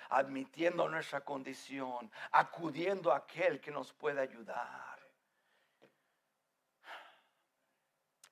Admitiendo 0.09 0.89
nuestra 0.89 1.23
condición, 1.23 2.11
acudiendo 2.31 3.13
a 3.13 3.19
aquel 3.19 3.61
que 3.61 3.71
nos 3.71 3.93
puede 3.93 4.21
ayudar. 4.21 4.99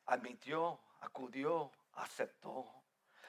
Admitió, 0.07 0.81
acudió, 1.01 1.73
aceptó 1.95 2.84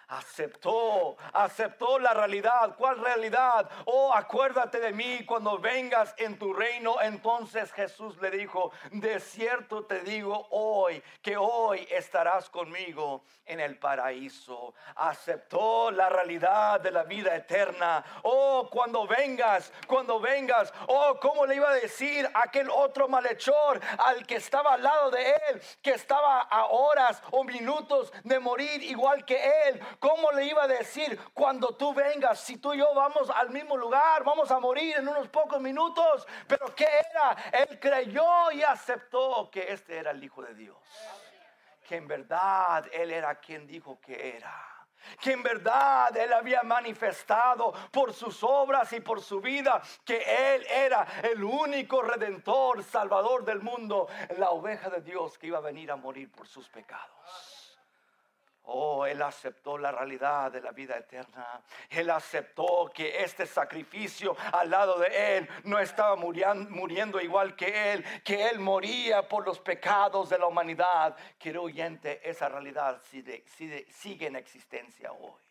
aceptó, 0.07 1.17
aceptó 1.33 1.99
la 1.99 2.13
realidad. 2.13 2.75
¿Cuál 2.77 2.99
realidad? 2.99 3.69
Oh, 3.85 4.13
acuérdate 4.13 4.79
de 4.79 4.93
mí 4.93 5.25
cuando 5.25 5.57
vengas 5.57 6.13
en 6.17 6.37
tu 6.37 6.53
reino. 6.53 7.01
Entonces 7.01 7.71
Jesús 7.71 8.17
le 8.21 8.31
dijo, 8.31 8.71
de 8.91 9.19
cierto 9.19 9.85
te 9.85 10.01
digo 10.01 10.47
hoy 10.51 11.01
que 11.21 11.37
hoy 11.37 11.87
estarás 11.91 12.49
conmigo 12.49 13.23
en 13.45 13.59
el 13.59 13.77
paraíso. 13.77 14.73
Aceptó 14.95 15.91
la 15.91 16.09
realidad 16.09 16.79
de 16.79 16.91
la 16.91 17.03
vida 17.03 17.35
eterna. 17.35 18.03
Oh, 18.23 18.69
cuando 18.71 19.07
vengas, 19.07 19.71
cuando 19.87 20.19
vengas, 20.19 20.73
oh, 20.87 21.17
¿cómo 21.19 21.45
le 21.45 21.55
iba 21.55 21.69
a 21.69 21.75
decir 21.75 22.29
aquel 22.33 22.69
otro 22.69 23.07
malhechor 23.07 23.79
al 23.97 24.25
que 24.25 24.35
estaba 24.35 24.73
al 24.73 24.83
lado 24.83 25.11
de 25.11 25.31
él, 25.49 25.61
que 25.81 25.91
estaba 25.91 26.41
a 26.41 26.65
horas 26.65 27.21
o 27.31 27.43
minutos 27.43 28.11
de 28.23 28.39
morir 28.39 28.83
igual 28.83 29.25
que 29.25 29.51
él? 29.67 29.81
¿Cómo 29.99 30.31
le 30.31 30.45
iba 30.45 30.63
a 30.63 30.67
decir 30.67 31.19
cuando 31.33 31.75
tú 31.75 31.93
vengas, 31.93 32.39
si 32.39 32.57
tú 32.57 32.73
y 32.73 32.77
yo 32.77 32.93
vamos 32.93 33.29
al 33.29 33.49
mismo 33.49 33.77
lugar, 33.77 34.23
vamos 34.23 34.49
a 34.51 34.59
morir 34.59 34.97
en 34.97 35.07
unos 35.07 35.27
pocos 35.27 35.61
minutos? 35.61 36.27
Pero 36.47 36.73
¿qué 36.75 36.87
era? 37.11 37.35
Él 37.51 37.79
creyó 37.79 38.51
y 38.51 38.63
aceptó 38.63 39.49
que 39.51 39.71
este 39.71 39.97
era 39.97 40.11
el 40.11 40.23
Hijo 40.23 40.41
de 40.41 40.53
Dios. 40.53 40.77
Que 41.87 41.97
en 41.97 42.07
verdad 42.07 42.85
Él 42.91 43.11
era 43.11 43.35
quien 43.35 43.67
dijo 43.67 43.99
que 44.01 44.37
era 44.37 44.75
que 45.21 45.33
en 45.33 45.43
verdad 45.43 46.15
Él 46.17 46.33
había 46.33 46.63
manifestado 46.63 47.73
por 47.91 48.13
sus 48.13 48.43
obras 48.43 48.91
y 48.93 48.99
por 48.99 49.21
su 49.21 49.39
vida 49.39 49.81
que 50.03 50.55
Él 50.55 50.65
era 50.67 51.05
el 51.23 51.43
único 51.43 52.01
redentor, 52.01 52.83
salvador 52.83 53.45
del 53.45 53.61
mundo, 53.61 54.07
la 54.37 54.49
oveja 54.49 54.89
de 54.89 55.01
Dios 55.01 55.37
que 55.37 55.47
iba 55.47 55.59
a 55.59 55.61
venir 55.61 55.91
a 55.91 55.95
morir 55.95 56.31
por 56.31 56.47
sus 56.47 56.69
pecados. 56.69 57.54
Oh, 58.67 59.05
Él 59.05 59.21
aceptó 59.21 59.77
la 59.77 59.91
realidad 59.91 60.51
de 60.51 60.61
la 60.61 60.71
vida 60.71 60.97
eterna. 60.97 61.61
Él 61.89 62.09
aceptó 62.09 62.91
que 62.93 63.23
este 63.23 63.45
sacrificio 63.45 64.35
al 64.53 64.71
lado 64.71 64.97
de 64.99 65.37
Él 65.37 65.49
no 65.65 65.79
estaba 65.79 66.15
muriendo, 66.15 67.21
igual 67.21 67.55
que 67.55 67.93
Él, 67.93 68.03
que 68.23 68.47
Él 68.49 68.59
moría 68.59 69.27
por 69.27 69.45
los 69.45 69.59
pecados 69.59 70.29
de 70.29 70.39
la 70.39 70.47
humanidad. 70.47 71.15
Quiero 71.37 71.63
oyente, 71.63 72.27
esa 72.27 72.49
realidad 72.49 72.99
sigue, 73.03 73.45
sigue, 73.89 74.27
en 74.27 74.35
existencia 74.35 75.11
hoy. 75.11 75.41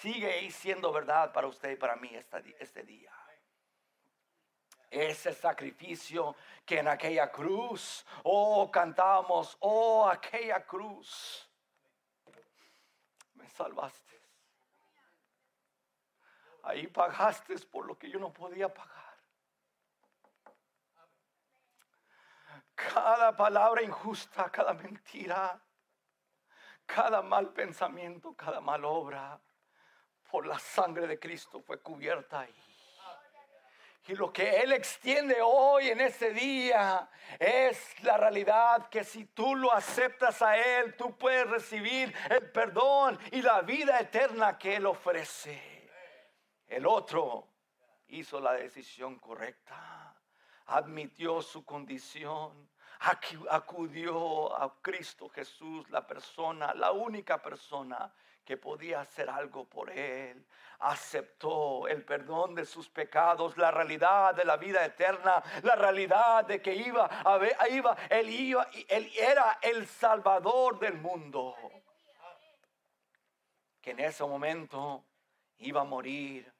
Sigue 0.00 0.48
siendo 0.50 0.92
verdad 0.92 1.32
para 1.32 1.48
usted 1.48 1.70
y 1.70 1.76
para 1.76 1.96
mí 1.96 2.12
este 2.58 2.82
día 2.84 3.10
ese 4.90 5.32
sacrificio 5.32 6.34
que 6.66 6.80
en 6.80 6.88
aquella 6.88 7.30
cruz, 7.30 8.04
oh, 8.24 8.68
cantamos, 8.72 9.56
oh, 9.60 10.08
aquella 10.08 10.66
cruz 10.66 11.49
salvaste. 13.62 14.20
Ahí 16.62 16.86
pagaste 16.86 17.58
por 17.66 17.86
lo 17.86 17.98
que 17.98 18.10
yo 18.10 18.18
no 18.18 18.32
podía 18.32 18.72
pagar. 18.72 19.10
cada 22.74 23.36
palabra 23.36 23.82
injusta, 23.82 24.50
cada 24.50 24.72
mentira, 24.72 25.60
cada 26.86 27.20
mal 27.20 27.52
pensamiento, 27.52 28.34
cada 28.34 28.60
mal 28.60 28.84
obra, 28.84 29.38
por 30.30 30.46
la 30.46 30.58
sangre 30.58 31.06
de 31.06 31.18
Cristo 31.18 31.60
fue 31.60 31.80
cubierta 31.80 32.40
ahí. 32.40 32.69
Y 34.08 34.14
lo 34.14 34.32
que 34.32 34.60
Él 34.60 34.72
extiende 34.72 35.36
hoy 35.42 35.88
en 35.88 36.00
ese 36.00 36.32
día 36.32 37.08
es 37.38 38.02
la 38.02 38.16
realidad 38.16 38.88
que 38.88 39.04
si 39.04 39.26
tú 39.26 39.54
lo 39.54 39.72
aceptas 39.72 40.42
a 40.42 40.56
Él, 40.56 40.96
tú 40.96 41.16
puedes 41.16 41.48
recibir 41.48 42.12
el 42.28 42.50
perdón 42.50 43.18
y 43.30 43.42
la 43.42 43.60
vida 43.62 44.00
eterna 44.00 44.58
que 44.58 44.76
Él 44.76 44.86
ofrece. 44.86 45.88
El 46.66 46.86
otro 46.86 47.48
hizo 48.08 48.40
la 48.40 48.54
decisión 48.54 49.18
correcta, 49.18 50.16
admitió 50.66 51.42
su 51.42 51.64
condición, 51.64 52.68
acudió 53.50 54.54
a 54.60 54.74
Cristo 54.82 55.28
Jesús, 55.30 55.88
la 55.90 56.06
persona, 56.06 56.74
la 56.74 56.92
única 56.92 57.40
persona 57.40 58.12
que 58.44 58.56
podía 58.56 59.00
hacer 59.00 59.30
algo 59.30 59.64
por 59.64 59.90
él. 59.90 60.44
Aceptó 60.80 61.86
el 61.88 62.04
perdón 62.04 62.54
de 62.54 62.64
sus 62.64 62.88
pecados, 62.88 63.56
la 63.56 63.70
realidad 63.70 64.34
de 64.34 64.44
la 64.44 64.56
vida 64.56 64.84
eterna, 64.84 65.42
la 65.62 65.76
realidad 65.76 66.44
de 66.44 66.60
que 66.60 66.74
iba 66.74 67.08
iba, 67.70 67.96
él 68.08 68.30
iba, 68.30 68.68
él 68.88 69.12
era 69.16 69.58
el 69.62 69.86
salvador 69.86 70.78
del 70.78 70.94
mundo. 70.94 71.54
Que 73.80 73.92
en 73.92 74.00
ese 74.00 74.24
momento 74.24 75.04
iba 75.58 75.82
a 75.82 75.84
morir, 75.84 76.52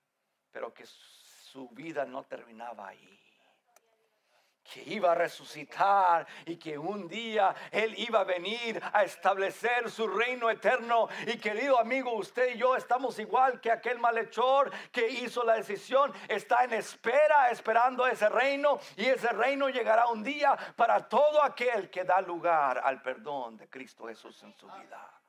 pero 0.50 0.72
que 0.72 0.86
su 0.86 1.68
vida 1.70 2.04
no 2.04 2.22
terminaba 2.24 2.88
ahí 2.88 3.29
que 4.72 4.82
iba 4.82 5.10
a 5.10 5.14
resucitar 5.14 6.26
y 6.46 6.56
que 6.56 6.78
un 6.78 7.08
día 7.08 7.54
Él 7.72 7.94
iba 7.98 8.20
a 8.20 8.24
venir 8.24 8.80
a 8.92 9.02
establecer 9.02 9.90
su 9.90 10.06
reino 10.06 10.48
eterno. 10.48 11.08
Y 11.26 11.38
querido 11.38 11.78
amigo, 11.78 12.12
usted 12.12 12.54
y 12.54 12.58
yo 12.58 12.76
estamos 12.76 13.18
igual 13.18 13.60
que 13.60 13.72
aquel 13.72 13.98
malhechor 13.98 14.70
que 14.92 15.08
hizo 15.08 15.42
la 15.42 15.54
decisión, 15.54 16.12
está 16.28 16.64
en 16.64 16.74
espera, 16.74 17.50
esperando 17.50 18.06
ese 18.06 18.28
reino 18.28 18.78
y 18.96 19.06
ese 19.06 19.28
reino 19.28 19.68
llegará 19.68 20.06
un 20.06 20.22
día 20.22 20.56
para 20.76 21.08
todo 21.08 21.42
aquel 21.42 21.90
que 21.90 22.04
da 22.04 22.20
lugar 22.20 22.80
al 22.84 23.02
perdón 23.02 23.56
de 23.56 23.68
Cristo 23.68 24.06
Jesús 24.06 24.40
en 24.44 24.54
su 24.54 24.66
vida. 24.66 25.20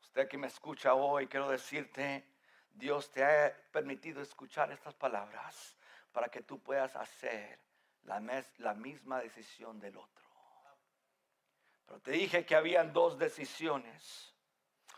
Usted 0.00 0.28
que 0.28 0.38
me 0.38 0.46
escucha 0.46 0.94
hoy, 0.94 1.26
quiero 1.26 1.48
decirte, 1.48 2.26
Dios 2.74 3.10
te 3.10 3.24
ha 3.24 3.52
permitido 3.72 4.22
escuchar 4.22 4.70
estas 4.70 4.94
palabras 4.94 5.76
para 6.12 6.28
que 6.28 6.42
tú 6.42 6.62
puedas 6.62 6.94
hacer 6.94 7.58
la, 8.04 8.74
misma 8.74 9.20
decisión 9.20 9.80
del 9.80 9.96
otro. 9.96 10.24
Pero 11.86 12.00
te 12.00 12.12
dije 12.12 12.44
que 12.44 12.56
habían 12.56 12.92
dos 12.92 13.18
decisiones. 13.18 14.34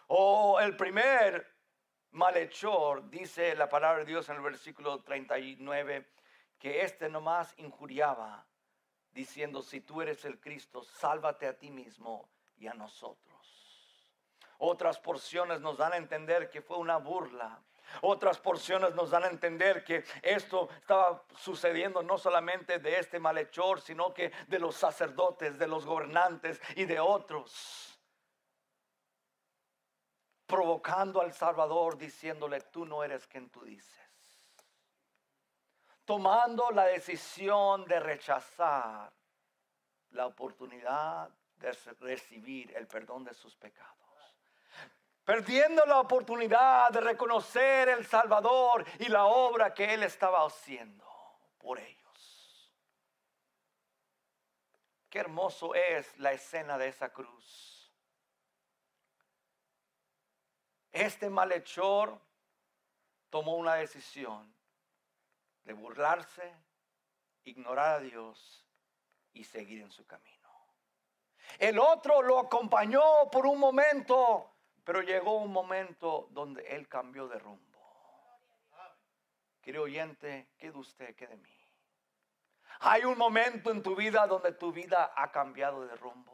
O 0.07 0.61
el 0.61 0.77
primer 0.77 1.47
malhechor, 2.13 3.09
dice 3.11 3.55
la 3.57 3.69
palabra 3.69 4.01
de 4.01 4.05
Dios 4.07 4.29
en 4.29 4.37
el 4.37 4.43
versículo 4.43 5.03
39, 5.03 6.11
que 6.59 6.83
éste 6.83 7.09
nomás 7.09 7.55
injuriaba, 7.59 8.47
diciendo, 9.11 9.63
si 9.63 9.81
tú 9.81 10.03
eres 10.03 10.25
el 10.25 10.41
Cristo, 10.41 10.83
sálvate 10.83 11.47
a 11.47 11.59
ti 11.59 11.71
mismo 11.71 12.29
y 12.57 12.67
a 12.67 12.75
nosotros. 12.75 13.35
Otras 14.59 14.99
porciones 14.99 15.61
nos 15.61 15.77
dan 15.79 15.93
a 15.93 15.97
entender 15.97 16.51
que 16.51 16.63
fue 16.63 16.79
una 16.79 16.97
burla 16.97 17.63
otras 18.03 18.39
porciones 18.39 18.95
nos 18.95 19.11
dan 19.11 19.25
a 19.25 19.29
entender 19.29 19.85
que 19.85 20.05
esto 20.23 20.69
estaba 20.81 21.25
sucediendo 21.37 22.03
no 22.03 22.19
solamente 22.19 22.79
de 22.79 22.99
este 22.99 23.19
malhechor, 23.19 23.81
sino 23.81 24.13
que 24.13 24.33
de 24.49 24.59
los 24.59 24.77
sacerdotes, 24.77 25.59
de 25.59 25.67
los 25.67 25.87
gobernantes 25.87 26.61
y 26.77 26.85
de 26.85 27.01
otros. 27.01 27.99
Provocando 30.47 31.21
al 31.21 31.33
Salvador 31.33 31.97
diciéndole, 31.97 32.61
tú 32.61 32.85
no 32.85 33.03
eres 33.03 33.27
quien 33.27 33.51
tú 33.51 33.65
dices. 33.65 33.93
Tomando 36.05 36.71
la 36.71 36.85
decisión 36.85 37.87
de 37.87 37.99
rechazar 37.99 39.11
la 40.11 40.27
oportunidad 40.27 41.31
de 41.57 41.73
recibir 42.01 42.77
el 42.77 42.87
perdón 42.87 43.25
de 43.25 43.33
sus 43.33 43.57
pecados 43.57 44.05
perdiendo 45.25 45.87
la 45.87 46.01
oportunidad 46.01 46.91
de 46.91 47.01
reconocer 47.01 47.89
el 47.89 48.07
Salvador 48.07 48.85
y 48.99 49.09
la 49.09 49.25
obra 49.25 49.73
que 49.73 49.95
Él 49.95 50.03
estaba 50.03 50.45
haciendo 50.45 51.05
por 51.59 51.79
ellos. 51.79 52.75
Qué 55.09 55.19
hermoso 55.19 55.75
es 55.75 56.19
la 56.19 56.33
escena 56.33 56.77
de 56.77 56.89
esa 56.89 57.13
cruz. 57.13 57.93
Este 60.93 61.31
malhechor 61.31 62.21
tomó 63.31 63.57
una 63.57 63.75
decisión 63.75 64.55
de 65.65 65.73
burlarse, 65.73 66.55
ignorar 67.45 67.97
a 67.97 68.01
Dios 68.01 68.65
y 69.33 69.45
seguir 69.45 69.83
en 69.83 69.91
su 69.91 70.07
camino. 70.07 70.35
El 71.59 71.79
otro 71.79 72.23
lo 72.23 72.39
acompañó 72.39 73.03
por 73.31 73.47
un 73.47 73.59
momento 73.59 74.54
pero 74.85 75.01
llegó 75.01 75.39
un 75.39 75.53
momento 75.53 76.29
donde 76.31 76.63
él 76.69 76.89
cambió 76.89 77.27
de 77.27 77.39
rumbo. 77.39 77.63
Querido 79.63 79.85
oyente, 79.85 80.49
¿qué 80.59 80.71
de 80.71 80.79
usted, 80.79 81.17
qué 81.17 81.27
de 81.27 81.37
mí? 81.39 81.51
Hay 82.81 83.05
un 83.05 83.17
momento 83.17 83.71
en 83.71 83.83
tu 83.83 83.97
vida 83.97 84.27
donde 84.27 84.53
tu 84.53 84.73
vida 84.73 85.13
ha 85.17 85.33
cambiado 85.33 85.87
de 85.87 85.97
rumbo. 85.97 86.34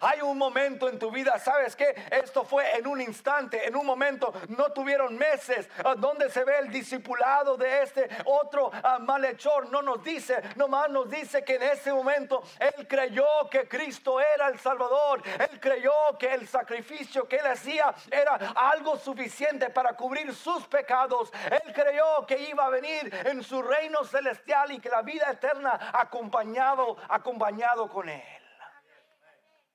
Hay 0.00 0.20
un 0.20 0.38
momento 0.38 0.88
en 0.88 0.98
tu 0.98 1.10
vida, 1.10 1.38
¿sabes 1.38 1.76
qué? 1.76 1.94
Esto 2.10 2.44
fue 2.44 2.76
en 2.76 2.86
un 2.86 3.00
instante, 3.00 3.66
en 3.66 3.76
un 3.76 3.86
momento, 3.86 4.32
no 4.48 4.72
tuvieron 4.72 5.16
meses. 5.16 5.68
Donde 5.98 6.30
se 6.30 6.44
ve 6.44 6.58
el 6.58 6.70
discipulado 6.70 7.56
de 7.56 7.82
este 7.82 8.08
otro 8.24 8.70
ah, 8.82 8.98
malhechor? 8.98 9.70
No 9.70 9.82
nos 9.82 10.02
dice, 10.02 10.42
nomás 10.56 10.90
nos 10.90 11.10
dice 11.10 11.44
que 11.44 11.56
en 11.56 11.62
ese 11.62 11.92
momento 11.92 12.42
él 12.58 12.86
creyó 12.88 13.26
que 13.50 13.68
Cristo 13.68 14.20
era 14.20 14.48
el 14.48 14.58
Salvador. 14.58 15.22
Él 15.38 15.60
creyó 15.60 15.92
que 16.18 16.32
el 16.32 16.48
sacrificio 16.48 17.28
que 17.28 17.36
él 17.36 17.46
hacía 17.46 17.94
era 18.10 18.34
algo 18.54 18.96
suficiente 18.96 19.70
para 19.70 19.94
cubrir 19.94 20.34
sus 20.34 20.66
pecados. 20.66 21.30
Él 21.50 21.72
creyó 21.72 22.26
que 22.26 22.38
iba 22.38 22.66
a 22.66 22.70
venir 22.70 23.14
en 23.24 23.42
su 23.42 23.62
reino 23.62 24.04
celestial 24.04 24.72
y 24.72 24.80
que 24.80 24.88
la 24.88 25.02
vida 25.02 25.30
eterna 25.30 25.90
acompañado, 25.92 26.96
acompañado 27.08 27.88
con 27.88 28.08
él. 28.08 28.41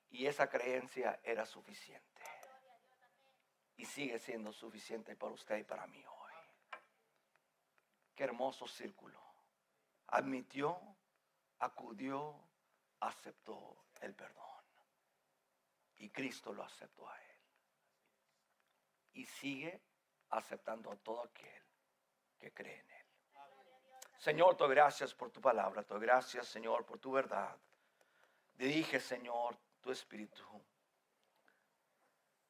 Y 0.10 0.26
esa 0.26 0.50
creencia 0.50 1.20
era 1.24 1.46
suficiente. 1.46 2.22
Y 3.76 3.86
sigue 3.86 4.17
siendo 4.20 4.52
suficiente 4.52 5.15
para 5.15 5.34
usted 5.34 5.58
y 5.58 5.63
para 5.63 5.86
mí 5.88 6.04
hoy. 6.06 6.34
Qué 8.15 8.24
hermoso 8.24 8.67
círculo. 8.67 9.22
Admitió, 10.08 10.80
acudió, 11.60 12.36
aceptó 13.00 13.86
el 14.02 14.15
perdón. 14.15 14.43
Y 15.98 16.10
Cristo 16.10 16.54
lo 16.54 16.63
aceptó 16.63 17.08
a 17.10 17.20
él. 17.20 17.41
Y 19.13 19.26
sigue 19.26 19.82
aceptando 20.30 20.91
a 20.91 20.96
todo 20.98 21.24
aquel 21.24 21.63
que 22.38 22.54
cree 22.54 22.80
en 22.80 22.91
él. 22.91 23.06
Señor, 24.17 24.58
te 24.58 24.67
gracias 24.67 25.13
por 25.13 25.32
tu 25.32 25.39
palabra, 25.39 25.84
te 25.84 25.98
gracias, 26.00 26.48
Señor, 26.48 26.86
por 26.86 27.00
tu 27.00 27.12
verdad. 27.12 27.56
Dirige, 28.56 29.00
Señor, 29.00 29.58
espíritu. 29.91 30.43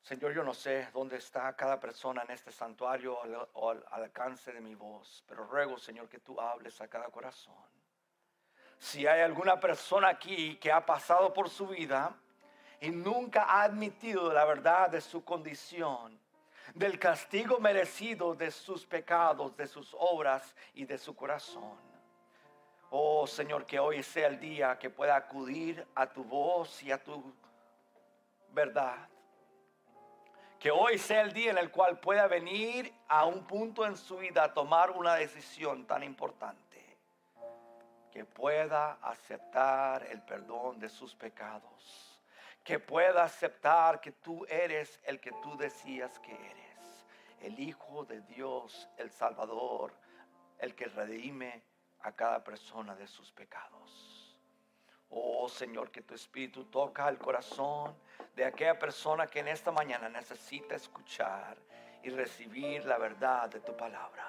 Señor, 0.02 0.34
yo 0.34 0.42
no 0.42 0.54
sé 0.54 0.88
dónde 0.94 1.18
está 1.18 1.54
cada 1.56 1.80
persona 1.82 2.22
en 2.24 2.32
este 2.32 2.50
santuario 2.50 3.20
o 3.54 3.70
al, 3.70 3.86
alcance 3.92 4.54
de 4.54 4.62
mi 4.62 4.74
voz, 4.74 5.22
pero 5.28 5.44
ruego, 5.46 5.78
Señor, 5.78 6.08
que 6.08 6.20
tú 6.20 6.40
hables 6.40 6.80
a 6.80 6.88
cada 6.88 7.10
corazón. 7.10 7.54
Si 8.80 9.06
hay 9.06 9.20
alguna 9.20 9.60
persona 9.60 10.08
aquí 10.08 10.56
que 10.58 10.72
ha 10.72 10.86
pasado 10.86 11.34
por 11.34 11.50
su 11.50 11.68
vida 11.68 12.16
y 12.80 12.90
nunca 12.90 13.44
ha 13.44 13.64
admitido 13.64 14.32
la 14.32 14.46
verdad 14.46 14.90
de 14.90 15.02
su 15.02 15.26
condición, 15.26 16.18
del 16.74 17.00
castigo 17.00 17.60
merecido 17.60 18.34
de 18.34 18.52
sus 18.52 18.86
pecados, 18.86 19.58
de 19.58 19.68
sus 19.68 19.94
obras 20.00 20.56
y 20.74 20.86
de 20.86 20.98
su 20.98 21.16
corazón. 21.16 21.87
Oh 22.90 23.28
Señor, 23.28 23.66
que 23.66 23.80
hoy 23.80 24.02
sea 24.02 24.28
el 24.28 24.40
día 24.40 24.80
que 24.80 24.90
pueda 24.90 25.18
acudir 25.18 25.86
a 25.94 26.08
tu 26.08 26.24
voz 26.24 26.82
y 26.84 26.92
a 26.92 27.04
tu 27.04 27.34
verdad. 28.52 29.10
Que 30.58 30.72
hoy 30.72 30.98
sea 30.98 31.22
el 31.22 31.34
día 31.34 31.52
en 31.52 31.58
el 31.58 31.70
cual 31.70 32.00
pueda 32.00 32.28
venir 32.28 32.94
a 33.10 33.26
un 33.26 33.46
punto 33.46 33.86
en 33.86 33.98
su 33.98 34.18
vida 34.18 34.46
a 34.46 34.54
tomar 34.54 34.92
una 34.92 35.16
decisión 35.16 35.86
tan 35.86 36.02
importante. 36.02 36.98
Que 38.10 38.24
pueda 38.24 38.94
aceptar 39.02 40.08
el 40.10 40.22
perdón 40.22 40.80
de 40.80 40.88
sus 40.88 41.14
pecados. 41.14 42.20
Que 42.64 42.80
pueda 42.80 43.24
aceptar 43.24 44.00
que 44.00 44.14
tú 44.14 44.46
eres 44.50 45.00
el 45.04 45.20
que 45.20 45.32
tú 45.44 45.58
decías 45.58 46.18
que 46.20 46.34
eres. 46.34 47.06
El 47.42 47.60
Hijo 47.60 48.06
de 48.06 48.22
Dios, 48.22 48.90
el 48.98 49.12
Salvador, 49.12 49.94
el 50.58 50.74
que 50.74 50.86
redime 50.86 51.62
a 52.08 52.14
cada 52.14 52.42
persona 52.44 52.96
de 52.96 53.06
sus 53.06 53.32
pecados. 53.32 54.38
Oh 55.10 55.50
Señor, 55.50 55.92
que 55.92 56.02
tu 56.02 56.14
Espíritu 56.14 56.66
toca 56.66 57.08
el 57.10 57.18
corazón 57.18 57.96
de 58.34 58.46
aquella 58.46 58.80
persona 58.80 59.28
que 59.28 59.40
en 59.40 59.50
esta 59.50 59.72
mañana 59.72 60.08
necesita 60.08 60.76
escuchar 60.76 61.58
y 62.04 62.10
recibir 62.10 62.86
la 62.86 62.98
verdad 62.98 63.50
de 63.50 63.60
tu 63.60 63.76
palabra. 63.76 64.26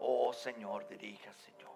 Oh 0.00 0.32
Señor, 0.32 0.88
dirija, 0.88 1.32
Señor. 1.34 1.70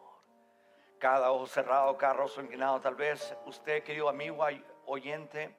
Cada 0.99 1.31
ojo 1.31 1.47
cerrado, 1.47 1.97
cada 1.99 2.15
rostro 2.15 2.43
inclinado, 2.43 2.81
tal 2.81 2.95
vez 2.95 3.37
usted, 3.45 3.83
querido 3.83 4.09
amigo 4.09 4.47
oyente, 4.87 5.55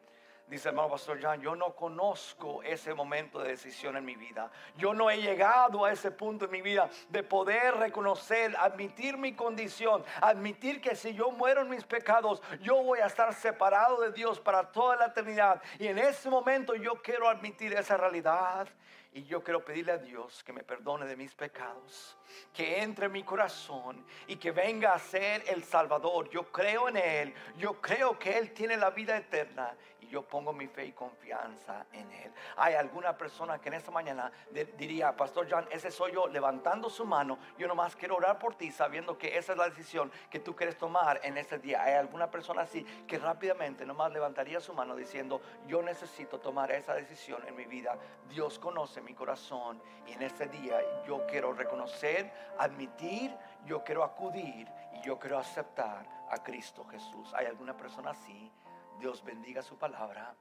Dice 0.47 0.69
hermano 0.69 0.89
Pastor 0.89 1.17
John, 1.19 1.41
yo 1.41 1.55
no 1.55 1.75
conozco 1.75 2.62
ese 2.62 2.93
momento 2.93 3.39
de 3.39 3.49
decisión 3.49 3.97
en 3.97 4.05
mi 4.05 4.15
vida. 4.15 4.51
Yo 4.77 4.93
no 4.93 5.10
he 5.10 5.17
llegado 5.17 5.84
a 5.84 5.91
ese 5.91 6.12
punto 6.12 6.45
en 6.45 6.51
mi 6.51 6.62
vida 6.62 6.88
de 7.10 7.23
poder 7.23 7.75
reconocer, 7.77 8.55
admitir 8.60 9.17
mi 9.17 9.34
condición, 9.34 10.05
admitir 10.21 10.81
que 10.81 10.95
si 10.95 11.15
yo 11.15 11.31
muero 11.31 11.62
en 11.62 11.69
mis 11.69 11.84
pecados, 11.84 12.43
yo 12.62 12.84
voy 12.84 12.99
a 12.99 13.08
estar 13.08 13.34
separado 13.34 13.99
de 14.01 14.12
Dios 14.12 14.39
para 14.39 14.71
toda 14.71 14.95
la 14.97 15.08
eternidad. 15.08 15.63
Y 15.79 15.88
en 15.88 15.97
ese 15.97 16.29
momento 16.29 16.75
yo 16.75 17.01
quiero 17.01 17.27
admitir 17.27 17.73
esa 17.73 17.97
realidad. 17.97 18.67
Y 19.15 19.23
yo 19.23 19.41
quiero 19.41 19.63
pedirle 19.63 19.93
a 19.93 19.97
Dios 19.97 20.43
que 20.43 20.51
me 20.51 20.62
perdone 20.62 21.06
de 21.06 21.15
mis 21.15 21.34
pecados, 21.34 22.17
que 22.54 22.82
entre 22.82 23.06
en 23.06 23.13
mi 23.13 23.23
corazón 23.23 24.06
y 24.28 24.36
que 24.36 24.51
venga 24.51 24.93
a 24.93 24.99
ser 24.99 25.41
el 25.47 25.63
Salvador. 25.63 26.30
Yo 26.30 26.51
creo 26.51 26.89
en 26.89 26.97
Él, 26.97 27.34
yo 27.58 27.80
creo 27.80 28.19
que 28.19 28.38
Él 28.38 28.51
tiene 28.51 28.75
la 28.75 28.89
vida 28.89 29.15
eterna 29.15 29.73
yo 30.10 30.21
pongo 30.21 30.54
mi 30.54 30.67
fe 30.67 30.86
y 30.86 30.91
confianza 30.91 31.86
en 31.91 32.12
Él. 32.12 32.32
Hay 32.58 32.75
alguna 32.75 33.17
persona 33.17 33.60
que 33.60 33.69
en 33.69 33.75
esta 33.75 33.91
mañana 33.91 34.32
diría, 34.78 35.15
Pastor 35.15 35.47
John, 35.49 35.67
ese 35.71 35.91
soy 35.91 36.13
yo 36.13 36.28
levantando 36.28 36.89
su 36.89 37.06
mano. 37.06 37.38
Yo 37.58 37.67
nomás 37.67 37.95
quiero 37.95 38.15
orar 38.15 38.39
por 38.39 38.56
ti 38.56 38.71
sabiendo 38.71 39.17
que 39.17 39.38
esa 39.38 39.54
es 39.54 39.58
la 39.58 39.69
decisión 39.69 40.12
que 40.30 40.39
tú 40.39 40.56
quieres 40.56 40.78
tomar 40.78 41.19
en 41.23 41.38
ese 41.38 41.60
día. 41.60 41.84
Hay 41.84 41.93
alguna 41.93 42.30
persona 42.32 42.63
así 42.63 42.84
que 43.08 43.17
rápidamente 43.17 43.86
nomás 43.86 44.12
levantaría 44.12 44.60
su 44.60 44.73
mano 44.73 44.95
diciendo, 44.95 45.41
yo 45.67 45.82
necesito 45.82 46.39
tomar 46.39 46.71
esa 46.71 46.93
decisión 46.93 47.45
en 47.47 47.56
mi 47.56 47.65
vida. 47.65 47.97
Dios 48.30 48.60
conoce 48.60 49.01
mi 49.06 49.13
corazón 49.13 49.82
y 50.08 50.13
en 50.13 50.24
ese 50.24 50.48
día 50.48 50.80
yo 51.08 51.26
quiero 51.28 51.54
reconocer, 51.54 52.34
admitir, 52.58 53.34
yo 53.65 53.84
quiero 53.84 54.04
acudir 54.04 54.68
y 54.94 55.02
yo 55.02 55.18
quiero 55.18 55.38
aceptar 55.38 56.06
a 56.30 56.44
Cristo 56.44 56.84
Jesús. 56.86 57.34
¿Hay 57.34 57.46
alguna 57.46 57.78
persona 57.78 58.12
así? 58.12 58.52
Dios 59.00 59.24
bendiga 59.24 59.62
su 59.62 59.78
palabra. 59.78 60.36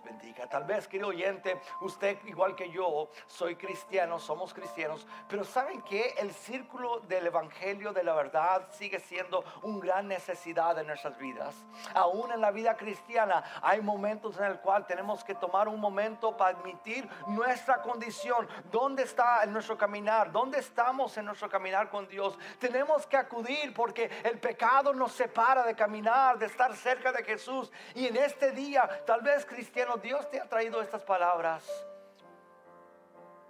Bendiga. 0.00 0.46
Tal 0.46 0.64
vez, 0.64 0.88
querido 0.88 1.08
oyente, 1.08 1.60
usted 1.82 2.16
igual 2.24 2.56
que 2.56 2.70
yo, 2.70 3.10
soy 3.26 3.56
cristiano, 3.56 4.18
somos 4.18 4.54
cristianos, 4.54 5.06
pero 5.28 5.44
¿saben 5.44 5.82
que 5.82 6.14
el 6.18 6.32
círculo 6.32 7.00
del 7.00 7.26
Evangelio 7.26 7.92
de 7.92 8.02
la 8.02 8.14
verdad 8.14 8.68
sigue 8.70 9.00
siendo 9.00 9.44
una 9.62 9.80
gran 9.80 10.08
necesidad 10.08 10.78
en 10.78 10.86
nuestras 10.86 11.18
vidas? 11.18 11.54
Aún 11.94 12.32
en 12.32 12.40
la 12.40 12.50
vida 12.50 12.76
cristiana 12.76 13.44
hay 13.60 13.82
momentos 13.82 14.38
en 14.38 14.44
el 14.44 14.60
cual 14.60 14.86
tenemos 14.86 15.22
que 15.24 15.34
tomar 15.34 15.68
un 15.68 15.78
momento 15.78 16.36
para 16.36 16.56
admitir 16.58 17.06
nuestra 17.26 17.82
condición. 17.82 18.48
¿Dónde 18.70 19.02
está 19.02 19.44
en 19.44 19.52
nuestro 19.52 19.76
caminar? 19.76 20.32
¿Dónde 20.32 20.58
estamos 20.58 21.16
en 21.18 21.26
nuestro 21.26 21.50
caminar 21.50 21.90
con 21.90 22.08
Dios? 22.08 22.38
Tenemos 22.58 23.06
que 23.06 23.18
acudir 23.18 23.74
porque 23.74 24.10
el 24.24 24.38
pecado 24.38 24.94
nos 24.94 25.12
separa 25.12 25.64
de 25.64 25.74
caminar, 25.74 26.38
de 26.38 26.46
estar 26.46 26.74
cerca 26.76 27.12
de 27.12 27.22
Jesús. 27.24 27.70
Y 27.94 28.06
en 28.06 28.16
este 28.16 28.52
día, 28.52 28.88
tal 29.04 29.20
vez 29.20 29.44
cristiano, 29.44 29.81
Dios 30.02 30.28
te 30.30 30.40
ha 30.40 30.48
traído 30.48 30.80
estas 30.80 31.02
palabras 31.02 31.64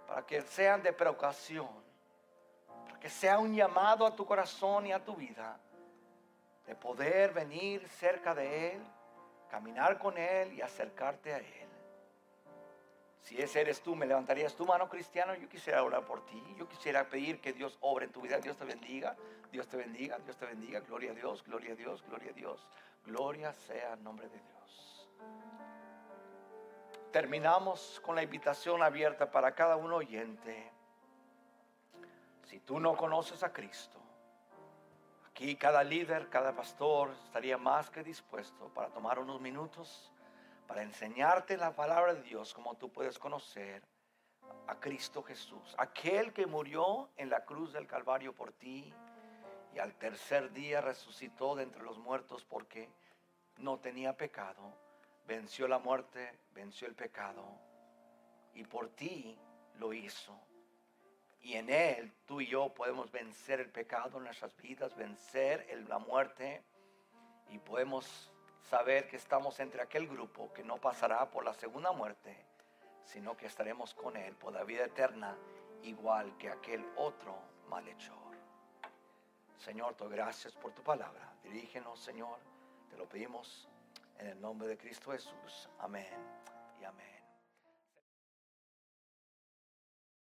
para 0.07 0.25
que 0.25 0.41
sean 0.41 0.81
de 0.81 0.91
precaución, 0.91 1.69
para 2.85 2.99
que 2.99 3.09
sea 3.09 3.37
un 3.37 3.53
llamado 3.53 4.05
a 4.05 4.15
tu 4.15 4.25
corazón 4.25 4.87
y 4.87 4.91
a 4.91 5.03
tu 5.03 5.15
vida, 5.15 5.59
de 6.65 6.75
poder 6.75 7.33
venir 7.33 7.87
cerca 7.87 8.33
de 8.33 8.73
Él, 8.73 8.81
caminar 9.49 9.99
con 9.99 10.17
Él 10.17 10.53
y 10.53 10.61
acercarte 10.61 11.33
a 11.33 11.37
Él. 11.37 11.69
Si 13.21 13.39
ese 13.41 13.61
eres 13.61 13.81
tú, 13.81 13.95
me 13.95 14.05
levantarías 14.05 14.53
tu 14.55 14.65
mano 14.65 14.89
cristiano. 14.89 15.33
Yo 15.35 15.47
quisiera 15.47 15.81
orar 15.81 16.03
por 16.03 16.25
ti. 16.25 16.43
Yo 16.57 16.67
quisiera 16.67 17.07
pedir 17.07 17.39
que 17.39 17.53
Dios 17.53 17.77
obre 17.79 18.05
en 18.05 18.11
tu 18.11 18.19
vida. 18.19 18.37
Dios 18.39 18.57
te 18.57 18.65
bendiga. 18.65 19.15
Dios 19.49 19.65
te 19.69 19.77
bendiga. 19.77 20.19
Dios 20.19 20.35
te 20.35 20.45
bendiga. 20.45 20.81
Gloria 20.81 21.11
a 21.11 21.13
Dios. 21.13 21.41
Gloria 21.45 21.71
a 21.71 21.75
Dios. 21.75 22.03
Gloria 22.05 22.31
a 22.31 22.33
Dios. 22.33 22.67
Gloria 23.05 23.53
sea 23.53 23.93
el 23.93 24.03
nombre 24.03 24.27
de 24.27 24.37
Dios 24.41 24.53
terminamos 27.13 28.01
con 28.03 28.15
la 28.15 28.23
invitación 28.23 28.81
abierta 28.81 29.29
para 29.29 29.53
cada 29.53 29.75
uno 29.75 29.97
oyente. 29.97 30.71
Si 32.45 32.59
tú 32.59 32.79
no 32.79 32.97
conoces 32.97 33.43
a 33.43 33.53
Cristo, 33.53 33.99
aquí 35.29 35.55
cada 35.55 35.83
líder, 35.83 36.27
cada 36.29 36.55
pastor 36.55 37.11
estaría 37.25 37.59
más 37.59 37.91
que 37.91 38.03
dispuesto 38.03 38.67
para 38.73 38.89
tomar 38.89 39.19
unos 39.19 39.39
minutos 39.39 40.11
para 40.67 40.81
enseñarte 40.81 41.55
la 41.55 41.75
palabra 41.75 42.15
de 42.15 42.23
Dios 42.23 42.51
como 42.51 42.75
tú 42.75 42.91
puedes 42.91 43.19
conocer 43.19 43.83
a 44.65 44.79
Cristo 44.79 45.21
Jesús, 45.21 45.75
aquel 45.77 46.33
que 46.33 46.47
murió 46.47 47.09
en 47.17 47.29
la 47.29 47.45
cruz 47.45 47.73
del 47.73 47.85
Calvario 47.85 48.33
por 48.33 48.53
ti 48.53 48.91
y 49.75 49.77
al 49.77 49.93
tercer 49.95 50.51
día 50.51 50.81
resucitó 50.81 51.55
de 51.55 51.63
entre 51.63 51.83
los 51.83 51.99
muertos 51.99 52.43
porque 52.43 52.89
no 53.57 53.77
tenía 53.77 54.17
pecado 54.17 54.73
venció 55.27 55.67
la 55.67 55.79
muerte, 55.79 56.39
venció 56.53 56.87
el 56.87 56.95
pecado 56.95 57.43
y 58.53 58.63
por 58.63 58.89
ti 58.89 59.37
lo 59.75 59.93
hizo. 59.93 60.37
Y 61.41 61.53
en 61.53 61.69
Él 61.69 62.13
tú 62.25 62.41
y 62.41 62.47
yo 62.47 62.73
podemos 62.73 63.11
vencer 63.11 63.59
el 63.59 63.69
pecado 63.69 64.17
en 64.17 64.23
nuestras 64.25 64.55
vidas, 64.57 64.95
vencer 64.95 65.67
la 65.87 65.99
muerte 65.99 66.63
y 67.49 67.59
podemos 67.59 68.31
saber 68.69 69.07
que 69.07 69.17
estamos 69.17 69.59
entre 69.59 69.81
aquel 69.81 70.07
grupo 70.07 70.53
que 70.53 70.63
no 70.63 70.77
pasará 70.77 71.29
por 71.29 71.43
la 71.43 71.53
segunda 71.53 71.91
muerte, 71.91 72.45
sino 73.03 73.35
que 73.35 73.45
estaremos 73.45 73.93
con 73.93 74.15
Él 74.15 74.35
por 74.35 74.53
la 74.53 74.63
vida 74.63 74.85
eterna, 74.85 75.37
igual 75.83 76.37
que 76.37 76.49
aquel 76.49 76.85
otro 76.95 77.37
malhechor. 77.67 78.17
Señor, 79.57 79.95
te 79.95 80.07
gracias 80.07 80.53
por 80.55 80.71
tu 80.73 80.81
palabra. 80.81 81.33
Dirígenos, 81.43 81.99
Señor, 81.99 82.39
te 82.89 82.97
lo 82.97 83.07
pedimos 83.07 83.69
en 84.19 84.27
el 84.27 84.41
nombre 84.41 84.67
de 84.67 84.77
Cristo 84.77 85.11
Jesús. 85.11 85.69
Amén 85.79 86.05
y 86.79 86.83
amén. 86.83 87.12